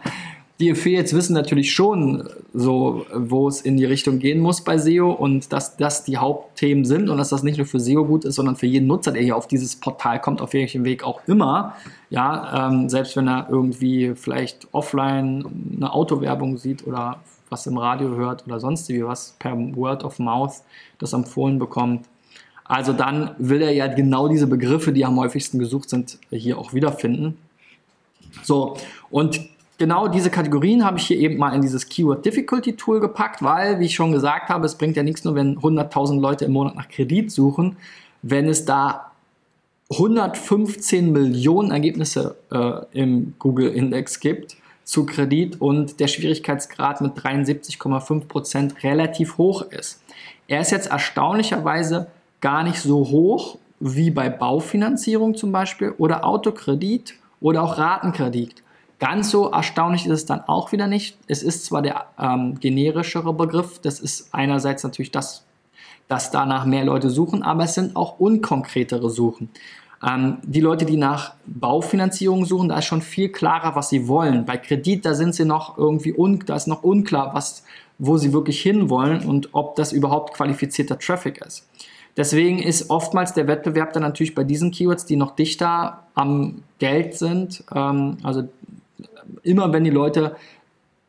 die 0.58 0.72
Affiliates 0.72 1.12
wissen 1.12 1.34
natürlich 1.34 1.72
schon, 1.72 2.28
so, 2.54 3.04
wo 3.12 3.46
es 3.46 3.60
in 3.60 3.76
die 3.76 3.84
Richtung 3.84 4.18
gehen 4.18 4.40
muss 4.40 4.62
bei 4.62 4.78
SEO 4.78 5.12
und 5.12 5.52
dass 5.52 5.76
das 5.76 6.04
die 6.04 6.16
Hauptthemen 6.16 6.86
sind 6.86 7.10
und 7.10 7.18
dass 7.18 7.28
das 7.28 7.42
nicht 7.42 7.58
nur 7.58 7.66
für 7.66 7.78
SEO 7.78 8.06
gut 8.06 8.24
ist, 8.24 8.36
sondern 8.36 8.56
für 8.56 8.66
jeden 8.66 8.86
Nutzer, 8.86 9.12
der 9.12 9.22
hier 9.22 9.36
auf 9.36 9.48
dieses 9.48 9.76
Portal 9.76 10.18
kommt, 10.20 10.40
auf 10.40 10.54
welchem 10.54 10.84
Weg 10.84 11.04
auch 11.04 11.20
immer. 11.26 11.74
Ja, 12.08 12.68
ähm, 12.68 12.88
selbst 12.88 13.16
wenn 13.16 13.28
er 13.28 13.48
irgendwie 13.50 14.14
vielleicht 14.14 14.68
offline 14.72 15.44
eine 15.76 15.92
Autowerbung 15.92 16.56
sieht 16.56 16.86
oder 16.86 17.18
was 17.50 17.66
im 17.66 17.76
Radio 17.76 18.16
hört 18.16 18.46
oder 18.46 18.58
sonst 18.58 18.88
wie 18.88 19.04
was 19.04 19.36
per 19.38 19.54
Word 19.76 20.04
of 20.04 20.18
Mouth 20.18 20.62
das 20.98 21.12
empfohlen 21.12 21.58
bekommt. 21.58 22.06
Also 22.64 22.92
dann 22.92 23.32
will 23.38 23.60
er 23.62 23.72
ja 23.72 23.86
genau 23.88 24.26
diese 24.26 24.46
Begriffe, 24.46 24.92
die 24.92 25.04
am 25.04 25.20
häufigsten 25.20 25.58
gesucht 25.58 25.90
sind, 25.90 26.18
hier 26.30 26.58
auch 26.58 26.72
wiederfinden. 26.72 27.36
So, 28.42 28.76
und 29.10 29.40
genau 29.78 30.08
diese 30.08 30.30
Kategorien 30.30 30.84
habe 30.84 30.98
ich 30.98 31.06
hier 31.06 31.18
eben 31.18 31.36
mal 31.36 31.54
in 31.54 31.62
dieses 31.62 31.88
Keyword 31.88 32.24
Difficulty 32.24 32.76
Tool 32.76 33.00
gepackt, 33.00 33.42
weil, 33.42 33.78
wie 33.80 33.86
ich 33.86 33.94
schon 33.94 34.12
gesagt 34.12 34.48
habe, 34.48 34.66
es 34.66 34.76
bringt 34.76 34.96
ja 34.96 35.02
nichts 35.02 35.24
nur, 35.24 35.34
wenn 35.34 35.58
100.000 35.58 36.20
Leute 36.20 36.44
im 36.44 36.52
Monat 36.52 36.76
nach 36.76 36.88
Kredit 36.88 37.30
suchen, 37.30 37.76
wenn 38.22 38.48
es 38.48 38.64
da 38.64 39.12
115 39.90 41.12
Millionen 41.12 41.70
Ergebnisse 41.70 42.36
äh, 42.50 42.80
im 42.92 43.34
Google 43.38 43.68
Index 43.72 44.18
gibt 44.18 44.56
zu 44.84 45.06
Kredit 45.06 45.60
und 45.60 46.00
der 46.00 46.08
Schwierigkeitsgrad 46.08 47.00
mit 47.00 47.14
73,5% 47.14 48.82
relativ 48.82 49.38
hoch 49.38 49.62
ist. 49.62 50.00
Er 50.48 50.60
ist 50.60 50.70
jetzt 50.70 50.88
erstaunlicherweise 50.88 52.08
gar 52.40 52.62
nicht 52.62 52.80
so 52.80 53.08
hoch 53.08 53.58
wie 53.80 54.10
bei 54.10 54.28
Baufinanzierung 54.28 55.34
zum 55.36 55.52
Beispiel 55.52 55.92
oder 55.98 56.24
Autokredit 56.24 57.14
oder 57.40 57.62
auch 57.62 57.78
Ratenkredit. 57.78 58.62
Ganz 58.98 59.30
so 59.30 59.50
erstaunlich 59.50 60.06
ist 60.06 60.12
es 60.12 60.26
dann 60.26 60.40
auch 60.46 60.72
wieder 60.72 60.87
nicht. 60.87 61.18
Es 61.26 61.42
ist 61.42 61.66
zwar 61.66 61.82
der 61.82 62.06
ähm, 62.18 62.59
generischere 62.59 63.35
Begriff, 63.35 63.78
das 63.80 64.00
ist 64.00 64.32
einerseits 64.32 64.85
natürlich 64.85 65.11
das, 65.11 65.44
dass 66.09 66.30
danach 66.30 66.64
mehr 66.64 66.85
Leute 66.85 67.11
suchen, 67.11 67.42
aber 67.42 67.64
es 67.64 67.74
sind 67.74 67.94
auch 67.94 68.18
unkonkretere 68.18 69.11
Suchen. 69.11 69.50
Ähm, 70.06 70.38
die 70.42 70.61
Leute, 70.61 70.87
die 70.87 70.96
nach 70.96 71.35
Baufinanzierung 71.46 72.46
suchen, 72.46 72.68
da 72.68 72.78
ist 72.78 72.87
schon 72.87 73.02
viel 73.02 73.30
klarer, 73.30 73.74
was 73.76 73.90
sie 73.90 74.09
wollen. 74.09 74.44
Bei 74.46 74.56
Kredit, 74.56 75.04
da 75.04 75.14
sind 75.14 75.35
sie 75.35 75.44
noch 75.44 75.76
irgendwie 75.76 76.14
un, 76.16 76.42
da 76.46 76.56
ist 76.56 76.66
noch 76.66 76.82
unklar, 76.82 77.35
was, 77.35 77.64
wo 77.98 78.16
sie 78.16 78.32
wirklich 78.32 78.62
hinwollen 78.62 79.24
und 79.26 79.50
ob 79.52 79.76
das 79.76 79.92
überhaupt 79.92 80.35
qualifizierter 80.35 80.98
Traffic 80.98 81.38
ist. 81.44 81.66
Deswegen 82.16 82.61
ist 82.61 82.88
oftmals 82.88 83.35
der 83.35 83.46
Wettbewerb 83.46 83.92
dann 83.92 84.02
natürlich 84.02 84.35
bei 84.35 84.44
diesen 84.44 84.70
Keywords, 84.70 85.04
die 85.04 85.16
noch 85.16 85.37
dichter 85.37 86.04
am 86.14 86.62
Geld 86.78 87.14
sind, 87.14 87.62
ähm, 87.74 88.16
also 88.22 88.48
immer 89.42 89.72
wenn 89.72 89.84
die 89.84 89.90
Leute 89.90 90.36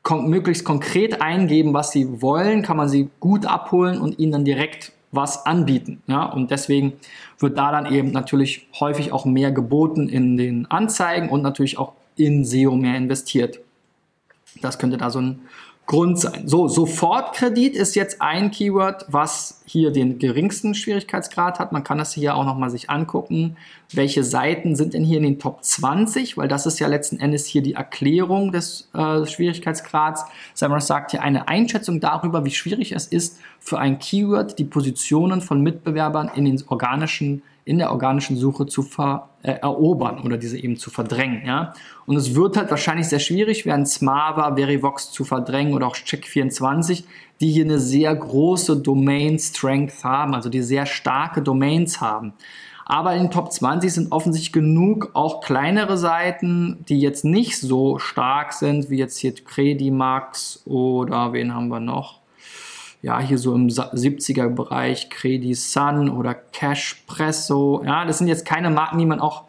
kon 0.03 0.29
möglichst 0.29 0.63
konkret 0.63 1.21
eingeben, 1.21 1.73
was 1.73 1.91
sie 1.91 2.21
wollen, 2.21 2.61
kann 2.61 2.77
man 2.77 2.87
sie 2.87 3.09
gut 3.19 3.45
abholen 3.45 3.99
und 3.99 4.19
ihnen 4.19 4.31
dann 4.31 4.45
direkt 4.45 4.93
was 5.11 5.45
anbieten. 5.45 6.01
Ja? 6.07 6.25
Und 6.25 6.51
deswegen 6.51 6.93
wird 7.39 7.57
da 7.57 7.71
dann 7.71 7.91
eben 7.91 8.11
natürlich 8.11 8.67
häufig 8.79 9.11
auch 9.11 9.25
mehr 9.25 9.51
geboten 9.51 10.07
in 10.07 10.37
den 10.37 10.65
Anzeigen 10.71 11.29
und 11.29 11.41
natürlich 11.41 11.77
auch 11.77 11.93
in 12.15 12.45
SEO 12.45 12.75
mehr 12.75 12.95
investiert. 12.95 13.59
Das 14.61 14.79
könnte 14.79 14.97
da 14.97 15.09
so 15.09 15.19
ein 15.19 15.41
Grund 15.87 16.19
sein. 16.19 16.49
So, 16.49 16.67
Sofortkredit 16.67 17.73
ist 17.73 17.95
jetzt 17.95 18.21
ein 18.21 18.51
Keyword, 18.51 19.05
was 19.07 19.61
hier 19.65 19.91
den 19.91 20.19
geringsten 20.19 20.75
Schwierigkeitsgrad 20.75 21.59
hat. 21.59 21.71
Man 21.71 21.85
kann 21.85 21.97
das 21.97 22.13
hier 22.13 22.35
auch 22.35 22.43
nochmal 22.43 22.69
sich 22.69 22.89
angucken. 22.89 23.55
Welche 23.93 24.25
Seiten 24.25 24.75
sind 24.75 24.93
denn 24.93 25.05
hier 25.05 25.17
in 25.17 25.23
den 25.23 25.39
Top 25.39 25.63
20? 25.63 26.35
Weil 26.35 26.49
das 26.49 26.65
ist 26.65 26.79
ja 26.79 26.87
letzten 26.87 27.21
Endes 27.21 27.45
hier 27.45 27.61
die 27.61 27.75
Erklärung 27.75 28.51
des 28.51 28.89
äh, 28.93 29.25
Schwierigkeitsgrads. 29.25 30.25
Samras 30.53 30.87
sagt 30.87 31.11
hier 31.11 31.23
eine 31.23 31.47
Einschätzung 31.47 32.01
darüber, 32.01 32.43
wie 32.43 32.51
schwierig 32.51 32.91
es 32.91 33.07
ist, 33.07 33.39
für 33.57 33.79
ein 33.79 33.97
Keyword 33.97 34.59
die 34.59 34.65
Positionen 34.65 35.39
von 35.39 35.61
Mitbewerbern 35.61 36.29
in 36.35 36.43
den 36.43 36.61
organischen 36.67 37.43
in 37.67 37.79
der 37.79 37.91
organischen 37.91 38.37
Suche 38.37 38.65
zu 38.65 38.81
ver, 38.81 39.29
äh, 39.43 39.51
erobern 39.51 40.21
oder 40.23 40.37
diese 40.37 40.57
eben 40.57 40.77
zu 40.77 40.89
verdrängen. 40.89 41.45
Ja? 41.45 41.73
Und 42.05 42.15
es 42.15 42.33
wird 42.33 42.55
halt 42.55 42.69
wahrscheinlich 42.69 43.07
sehr 43.07 43.19
schwierig 43.19 43.65
werden, 43.65 43.85
Smava, 43.85 44.55
Verivox 44.55 45.11
zu 45.11 45.25
verdrängen 45.25 45.73
oder 45.73 45.87
auch 45.87 45.95
Check24, 45.95 47.03
die 47.41 47.51
hier 47.51 47.65
eine 47.65 47.79
sehr 47.79 48.15
große 48.15 48.77
Domain 48.77 49.37
Strength 49.37 50.03
haben, 50.05 50.33
also 50.33 50.49
die 50.49 50.61
sehr 50.61 50.85
starke 50.85 51.41
Domains 51.41 51.99
haben. 51.99 52.33
Aber 52.85 53.13
in 53.13 53.23
den 53.23 53.31
Top 53.31 53.51
20 53.51 53.93
sind 53.93 54.11
offensichtlich 54.13 54.53
genug 54.53 55.11
auch 55.13 55.41
kleinere 55.41 55.97
Seiten, 55.97 56.85
die 56.87 57.01
jetzt 57.01 57.25
nicht 57.25 57.59
so 57.59 57.99
stark 57.99 58.53
sind, 58.53 58.89
wie 58.89 58.97
jetzt 58.97 59.17
hier 59.17 59.35
Credimax 59.35 60.63
oder 60.65 61.33
wen 61.33 61.53
haben 61.53 61.67
wir 61.67 61.81
noch? 61.81 62.21
Ja, 63.01 63.19
hier 63.19 63.37
so 63.37 63.53
im 63.53 63.67
70er 63.67 64.49
Bereich, 64.49 65.09
Credit 65.09 65.55
Sun 65.55 66.09
oder 66.09 66.33
Cashpresso. 66.33 67.83
Ja, 67.85 68.05
das 68.05 68.17
sind 68.17 68.27
jetzt 68.27 68.45
keine 68.45 68.69
Marken, 68.69 68.97
die 68.97 69.05
man 69.05 69.19
auch, 69.19 69.43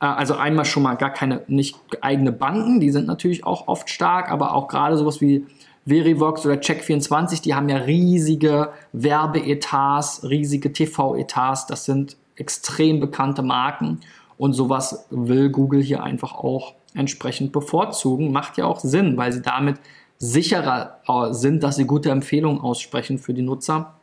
äh, 0.00 0.06
also 0.06 0.34
einmal 0.34 0.64
schon 0.64 0.82
mal 0.82 0.94
gar 0.94 1.10
keine, 1.10 1.42
nicht 1.48 1.76
eigene 2.00 2.32
Banken, 2.32 2.80
die 2.80 2.90
sind 2.90 3.06
natürlich 3.06 3.44
auch 3.44 3.68
oft 3.68 3.90
stark, 3.90 4.30
aber 4.30 4.54
auch 4.54 4.68
gerade 4.68 4.96
sowas 4.96 5.20
wie 5.20 5.46
Verivox 5.86 6.44
oder 6.44 6.56
Check24, 6.56 7.42
die 7.42 7.54
haben 7.54 7.68
ja 7.68 7.76
riesige 7.76 8.70
Werbeetats, 8.92 10.22
riesige 10.24 10.72
TV-Etats, 10.72 11.66
das 11.66 11.84
sind 11.84 12.16
extrem 12.34 13.00
bekannte 13.00 13.42
Marken 13.42 14.00
und 14.36 14.52
sowas 14.52 15.06
will 15.10 15.50
Google 15.50 15.82
hier 15.82 16.02
einfach 16.02 16.34
auch 16.34 16.74
entsprechend 16.94 17.52
bevorzugen. 17.52 18.32
Macht 18.32 18.58
ja 18.58 18.66
auch 18.66 18.80
Sinn, 18.80 19.16
weil 19.16 19.32
sie 19.32 19.42
damit 19.42 19.76
sicherer 20.18 21.00
äh, 21.08 21.32
sind, 21.32 21.62
dass 21.62 21.76
sie 21.76 21.86
gute 21.86 22.10
Empfehlungen 22.10 22.60
aussprechen 22.60 23.18
für 23.18 23.34
die 23.34 23.42
Nutzer. 23.42 23.94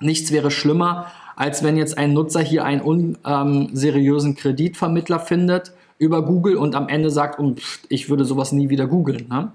Nichts 0.00 0.32
wäre 0.32 0.50
schlimmer, 0.50 1.06
als 1.36 1.62
wenn 1.62 1.76
jetzt 1.76 1.96
ein 1.96 2.12
Nutzer 2.12 2.40
hier 2.40 2.64
einen 2.64 2.80
unseriösen 2.80 4.30
ähm, 4.30 4.36
Kreditvermittler 4.36 5.20
findet 5.20 5.72
über 5.98 6.22
Google 6.22 6.56
und 6.56 6.74
am 6.74 6.88
Ende 6.88 7.10
sagt, 7.10 7.38
oh, 7.38 7.54
ich 7.88 8.08
würde 8.10 8.24
sowas 8.24 8.52
nie 8.52 8.68
wieder 8.68 8.86
googeln. 8.86 9.28
Ne? 9.28 9.52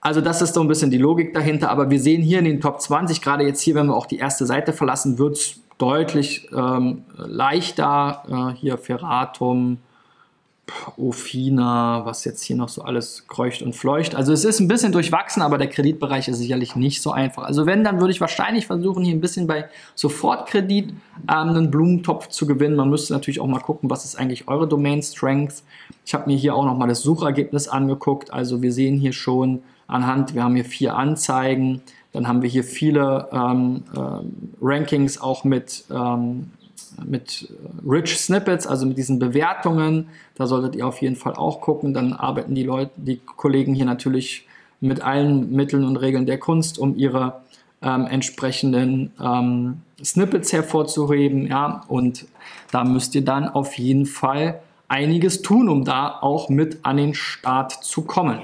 Also 0.00 0.20
das 0.20 0.40
ist 0.40 0.54
so 0.54 0.60
ein 0.60 0.68
bisschen 0.68 0.90
die 0.90 0.98
Logik 0.98 1.34
dahinter, 1.34 1.70
aber 1.70 1.90
wir 1.90 2.00
sehen 2.00 2.22
hier 2.22 2.38
in 2.38 2.44
den 2.44 2.60
Top 2.60 2.80
20, 2.80 3.20
gerade 3.20 3.44
jetzt 3.44 3.60
hier, 3.60 3.74
wenn 3.74 3.86
wir 3.86 3.96
auch 3.96 4.06
die 4.06 4.18
erste 4.18 4.46
Seite 4.46 4.72
verlassen, 4.72 5.18
wird 5.18 5.36
es 5.36 5.60
deutlich 5.78 6.48
ähm, 6.56 7.02
leichter. 7.16 8.22
Äh, 8.28 8.56
hier 8.56 8.78
Ferratum, 8.78 9.78
Ofina, 10.96 12.04
was 12.04 12.24
jetzt 12.24 12.42
hier 12.42 12.56
noch 12.56 12.68
so 12.68 12.82
alles 12.82 13.26
kreucht 13.28 13.62
und 13.62 13.74
fleucht. 13.74 14.14
Also 14.14 14.32
es 14.32 14.44
ist 14.44 14.60
ein 14.60 14.66
bisschen 14.66 14.92
durchwachsen, 14.92 15.42
aber 15.42 15.58
der 15.58 15.68
Kreditbereich 15.68 16.26
ist 16.28 16.38
sicherlich 16.38 16.74
nicht 16.74 17.02
so 17.02 17.12
einfach. 17.12 17.44
Also 17.44 17.66
wenn, 17.66 17.84
dann 17.84 18.00
würde 18.00 18.12
ich 18.12 18.20
wahrscheinlich 18.20 18.66
versuchen, 18.66 19.04
hier 19.04 19.14
ein 19.14 19.20
bisschen 19.20 19.46
bei 19.46 19.68
Sofortkredit 19.94 20.90
ähm, 20.90 20.96
einen 21.28 21.70
Blumentopf 21.70 22.28
zu 22.28 22.46
gewinnen. 22.46 22.76
Man 22.76 22.90
müsste 22.90 23.12
natürlich 23.12 23.40
auch 23.40 23.46
mal 23.46 23.60
gucken, 23.60 23.90
was 23.90 24.04
ist 24.04 24.16
eigentlich 24.16 24.48
eure 24.48 24.66
Domain 24.66 25.02
Strength. 25.02 25.62
Ich 26.04 26.14
habe 26.14 26.28
mir 26.28 26.36
hier 26.36 26.54
auch 26.56 26.64
nochmal 26.64 26.88
das 26.88 27.02
Suchergebnis 27.02 27.68
angeguckt. 27.68 28.32
Also 28.32 28.60
wir 28.60 28.72
sehen 28.72 28.98
hier 28.98 29.12
schon 29.12 29.62
anhand, 29.86 30.34
wir 30.34 30.42
haben 30.42 30.56
hier 30.56 30.64
vier 30.64 30.96
Anzeigen. 30.96 31.82
Dann 32.12 32.26
haben 32.26 32.42
wir 32.42 32.48
hier 32.48 32.64
viele 32.64 33.28
ähm, 33.30 33.84
äh, 33.94 34.00
Rankings 34.62 35.20
auch 35.20 35.44
mit 35.44 35.84
ähm, 35.90 36.50
mit 37.04 37.52
Rich 37.86 38.18
Snippets, 38.18 38.66
also 38.66 38.86
mit 38.86 38.98
diesen 38.98 39.18
Bewertungen. 39.18 40.08
Da 40.34 40.46
solltet 40.46 40.76
ihr 40.76 40.86
auf 40.86 41.00
jeden 41.02 41.16
Fall 41.16 41.34
auch 41.34 41.60
gucken. 41.60 41.94
Dann 41.94 42.12
arbeiten 42.12 42.54
die 42.54 42.62
Leute, 42.62 42.92
die 42.96 43.18
Kollegen 43.18 43.74
hier 43.74 43.84
natürlich 43.84 44.46
mit 44.80 45.00
allen 45.00 45.52
Mitteln 45.52 45.84
und 45.84 45.96
Regeln 45.96 46.26
der 46.26 46.38
Kunst, 46.38 46.78
um 46.78 46.96
ihre 46.96 47.40
ähm, 47.82 48.06
entsprechenden 48.06 49.12
ähm, 49.20 49.82
Snippets 50.02 50.52
hervorzuheben. 50.52 51.46
Ja? 51.46 51.82
Und 51.88 52.26
da 52.70 52.84
müsst 52.84 53.14
ihr 53.14 53.24
dann 53.24 53.48
auf 53.48 53.74
jeden 53.78 54.06
Fall 54.06 54.60
einiges 54.88 55.42
tun, 55.42 55.68
um 55.68 55.84
da 55.84 56.18
auch 56.20 56.48
mit 56.48 56.78
an 56.82 56.96
den 56.96 57.14
Start 57.14 57.72
zu 57.72 58.02
kommen. 58.02 58.42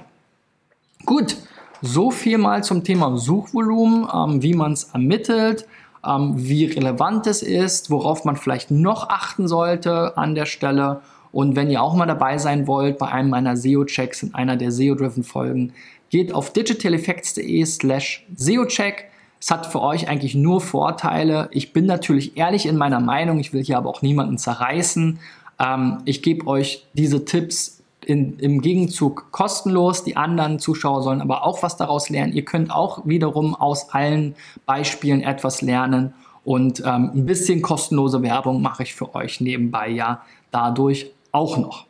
Gut, 1.05 1.37
so 1.81 2.11
viel 2.11 2.39
mal 2.39 2.63
zum 2.63 2.85
Thema 2.85 3.17
Suchvolumen, 3.17 4.09
ähm, 4.13 4.43
wie 4.43 4.55
man 4.55 4.73
es 4.73 4.85
ermittelt 4.85 5.67
ähm, 6.07 6.35
wie 6.37 6.65
relevant 6.67 7.27
es 7.27 7.43
ist, 7.43 7.91
worauf 7.91 8.25
man 8.25 8.37
vielleicht 8.37 8.71
noch 8.71 9.09
achten 9.09 9.49
sollte 9.49 10.17
an 10.17 10.35
der 10.35 10.47
Stelle. 10.47 11.01
Und 11.31 11.57
wenn 11.57 11.71
ihr 11.71 11.83
auch 11.83 11.95
mal 11.95 12.07
dabei 12.07 12.39
sein 12.39 12.67
wollt 12.67 12.99
bei 12.99 13.09
einem 13.09 13.31
meiner 13.31 13.57
SEO-Checks 13.57 14.23
in 14.23 14.35
einer 14.35 14.57
der 14.57 14.71
SEO-Driven-Folgen, 14.71 15.73
geht 16.11 16.35
auf 16.35 16.53
digitaleffects.de 16.53 17.65
slash 17.65 18.27
SEO-Check. 18.37 19.07
Es 19.41 19.51
hat 19.51 19.67
für 19.67 19.81
euch 19.81 20.09
eigentlich 20.09 20.35
nur 20.35 20.61
Vorteile. 20.61 21.49
Ich 21.53 21.73
bin 21.73 21.87
natürlich 21.87 22.37
ehrlich 22.37 22.67
in 22.67 22.77
meiner 22.77 23.01
Meinung, 23.01 23.41
ich 23.41 23.53
will 23.53 23.65
hier 23.65 23.79
aber 23.79 23.89
auch 23.89 24.03
niemanden 24.03 24.39
zerreißen. 24.39 25.19
Ähm, 25.59 25.99
ich 26.05 26.23
gebe 26.23 26.47
euch 26.47 26.87
diese 26.93 27.25
Tipps 27.25 27.82
in, 28.05 28.39
im 28.39 28.61
Gegenzug 28.61 29.31
kostenlos. 29.31 30.05
Die 30.05 30.17
anderen 30.17 30.59
Zuschauer 30.59 31.03
sollen 31.03 31.21
aber 31.21 31.47
auch 31.47 31.63
was 31.63 31.77
daraus 31.77 32.09
lernen. 32.09 32.33
Ihr 32.33 32.45
könnt 32.45 32.71
auch 32.71 33.07
wiederum 33.07 33.55
aus 33.55 33.91
allen 33.91 34.35
Beispielen 34.67 35.23
etwas 35.23 35.63
lernen. 35.63 36.15
Und 36.45 36.81
ähm, 36.81 37.11
ein 37.15 37.27
bisschen 37.27 37.63
kostenlose 37.63 38.23
Werbung 38.23 38.63
mache 38.63 38.83
ich 38.83 38.95
für 38.95 39.15
euch 39.15 39.41
nebenbei 39.41 39.89
ja 39.89 40.23
dadurch 40.51 41.11
auch 41.31 41.57
noch. 41.57 41.87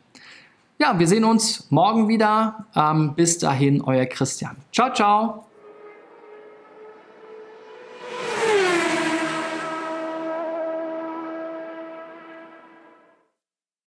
Ja, 0.79 0.97
wir 0.99 1.07
sehen 1.07 1.23
uns 1.23 1.67
morgen 1.71 2.07
wieder. 2.07 2.65
Ähm, 2.75 3.13
bis 3.15 3.37
dahin, 3.37 3.81
euer 3.81 4.05
Christian. 4.05 4.57
Ciao, 4.71 4.91
ciao. 4.93 5.45